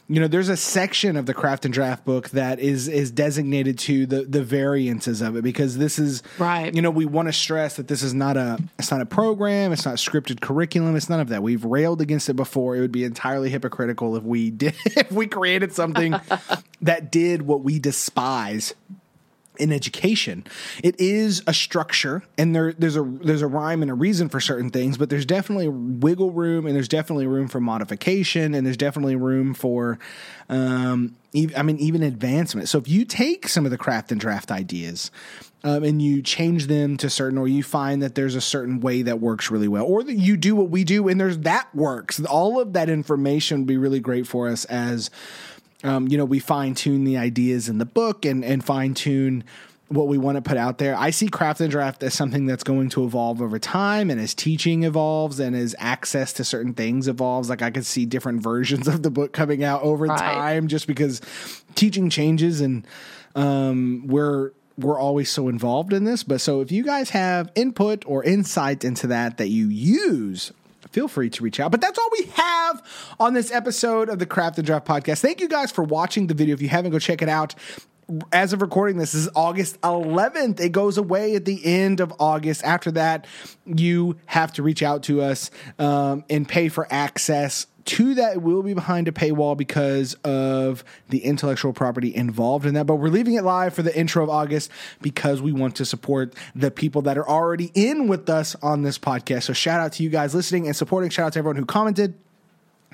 [0.09, 3.79] You know, there's a section of the craft and draft book that is is designated
[3.81, 6.75] to the the variances of it because this is Right.
[6.75, 9.73] You know, we want to stress that this is not a it's not a program,
[9.73, 11.43] it's not scripted curriculum, it's none of that.
[11.43, 12.77] We've railed against it before.
[12.77, 16.15] It would be entirely hypocritical if we did if we created something
[16.81, 18.75] that did what we despise
[19.59, 20.45] in education.
[20.83, 24.41] It is a structure and there there's a there's a rhyme and a reason for
[24.41, 28.77] certain things, but there's definitely wiggle room and there's definitely room for modification and there's
[28.77, 29.99] definitely room for
[30.49, 31.17] um
[31.57, 32.69] I mean even advancement.
[32.69, 35.11] So if you take some of the craft and draft ideas
[35.65, 39.03] um, and you change them to certain, or you find that there's a certain way
[39.03, 42.21] that works really well, or that you do what we do and there's that works.
[42.25, 45.11] All of that information would be really great for us as
[45.85, 49.45] um, you know, we fine tune the ideas in the book and, and fine tune
[49.89, 50.95] what we want to put out there.
[50.95, 54.35] I see craft and draft as something that's going to evolve over time and as
[54.35, 57.49] teaching evolves and as access to certain things evolves.
[57.49, 60.19] Like I could see different versions of the book coming out over Right.
[60.19, 61.23] time just because
[61.75, 62.87] teaching changes and
[63.35, 66.23] um, we're we're always so involved in this.
[66.23, 70.53] But so if you guys have input or insight into that that you use,
[70.93, 71.71] feel free to reach out.
[71.71, 72.83] But that's all we have
[73.21, 75.21] on this episode of the Craft and Draft podcast.
[75.21, 76.55] Thank you guys for watching the video.
[76.55, 77.55] If you haven't, go check it out.
[78.33, 80.61] As of recording this, this is August 11th.
[80.61, 82.65] It goes away at the end of August.
[82.65, 83.27] After that,
[83.67, 88.63] you have to reach out to us um, and pay for access to that will
[88.63, 92.87] be behind a paywall because of the intellectual property involved in that.
[92.87, 94.71] But we're leaving it live for the intro of August
[95.01, 98.99] because we want to support the people that are already in with us on this
[98.99, 99.45] podcast.
[99.45, 101.09] So shout out to you guys listening and supporting.
[101.09, 102.15] Shout out to everyone who commented.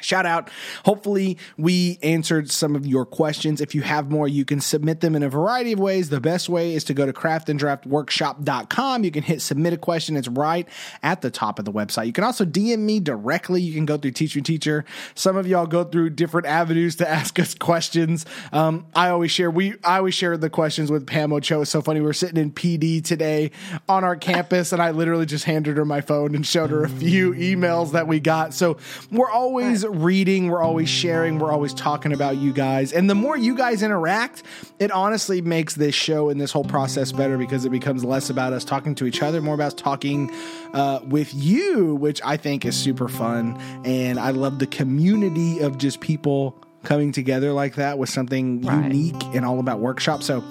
[0.05, 0.51] Shout out.
[0.85, 3.61] Hopefully, we answered some of your questions.
[3.61, 6.11] If you have more, you can submit them in a variety of ways.
[6.11, 9.05] The best way is to go to craftanddraftworkshop.com.
[9.05, 10.17] You can hit submit a question.
[10.17, 10.69] It's right
[11.03, 12.07] at the top of the website.
[12.07, 13.63] You can also DM me directly.
[13.63, 14.85] You can go through Teach Me Teacher.
[15.15, 18.27] Some of y'all go through different avenues to ask us questions.
[18.53, 21.63] Um, I always share we I always share the questions with Pam Ochoa.
[21.63, 22.01] It's so funny.
[22.01, 23.53] We are sitting in PD today
[23.89, 26.89] on our campus, and I literally just handed her my phone and showed her a
[26.89, 28.53] few emails that we got.
[28.55, 28.77] So
[29.11, 32.93] we're always reading, we're always sharing, we're always talking about you guys.
[32.93, 34.43] And the more you guys interact,
[34.79, 38.53] it honestly makes this show and this whole process better because it becomes less about
[38.53, 40.31] us talking to each other, more about talking
[40.73, 43.57] uh, with you, which I think is super fun.
[43.85, 48.93] And I love the community of just people coming together like that with something right.
[48.93, 50.27] unique and all about workshops.
[50.27, 50.45] So,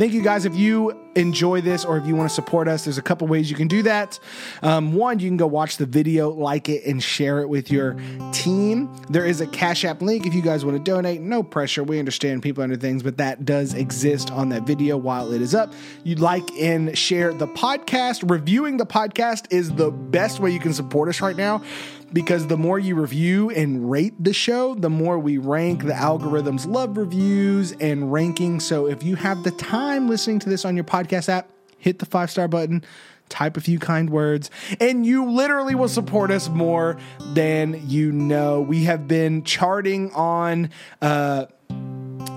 [0.00, 0.46] Thank you guys.
[0.46, 3.50] If you enjoy this or if you want to support us, there's a couple ways
[3.50, 4.18] you can do that.
[4.62, 7.98] Um, one, you can go watch the video, like it, and share it with your
[8.32, 8.90] team.
[9.10, 11.20] There is a Cash App link if you guys want to donate.
[11.20, 11.84] No pressure.
[11.84, 15.54] We understand people under things, but that does exist on that video while it is
[15.54, 15.74] up.
[16.02, 18.30] You'd like and share the podcast.
[18.30, 21.62] Reviewing the podcast is the best way you can support us right now
[22.12, 25.84] because the more you review and rate the show, the more we rank.
[25.84, 28.60] The algorithms love reviews and ranking.
[28.60, 31.48] So if you have the time listening to this on your podcast app,
[31.78, 32.84] hit the five star button,
[33.28, 34.50] type a few kind words,
[34.80, 36.98] and you literally will support us more
[37.34, 38.60] than you know.
[38.60, 41.46] We have been charting on, uh,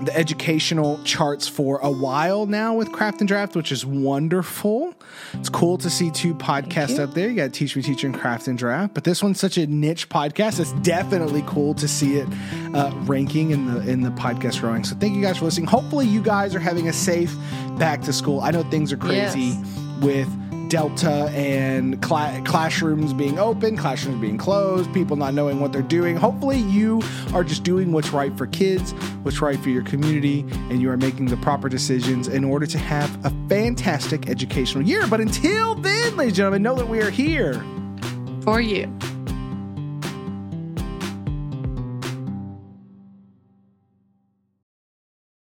[0.04, 4.94] the educational charts for a while now with Craft and Draft, which is wonderful.
[5.34, 7.28] It's cool to see two podcasts up there.
[7.28, 10.08] You got Teach Me Teacher and Craft and Draft, but this one's such a niche
[10.08, 10.60] podcast.
[10.60, 12.28] It's definitely cool to see it
[12.74, 14.84] uh, ranking in the in the podcast growing.
[14.84, 15.66] So thank you guys for listening.
[15.66, 17.34] Hopefully, you guys are having a safe
[17.78, 18.40] back to school.
[18.40, 19.66] I know things are crazy yes.
[20.00, 20.43] with
[20.74, 26.16] Delta and cl- classrooms being open, classrooms being closed, people not knowing what they're doing.
[26.16, 27.00] Hopefully, you
[27.32, 28.90] are just doing what's right for kids,
[29.22, 32.76] what's right for your community, and you are making the proper decisions in order to
[32.76, 35.06] have a fantastic educational year.
[35.06, 37.64] But until then, ladies and gentlemen, know that we are here
[38.42, 38.92] for you.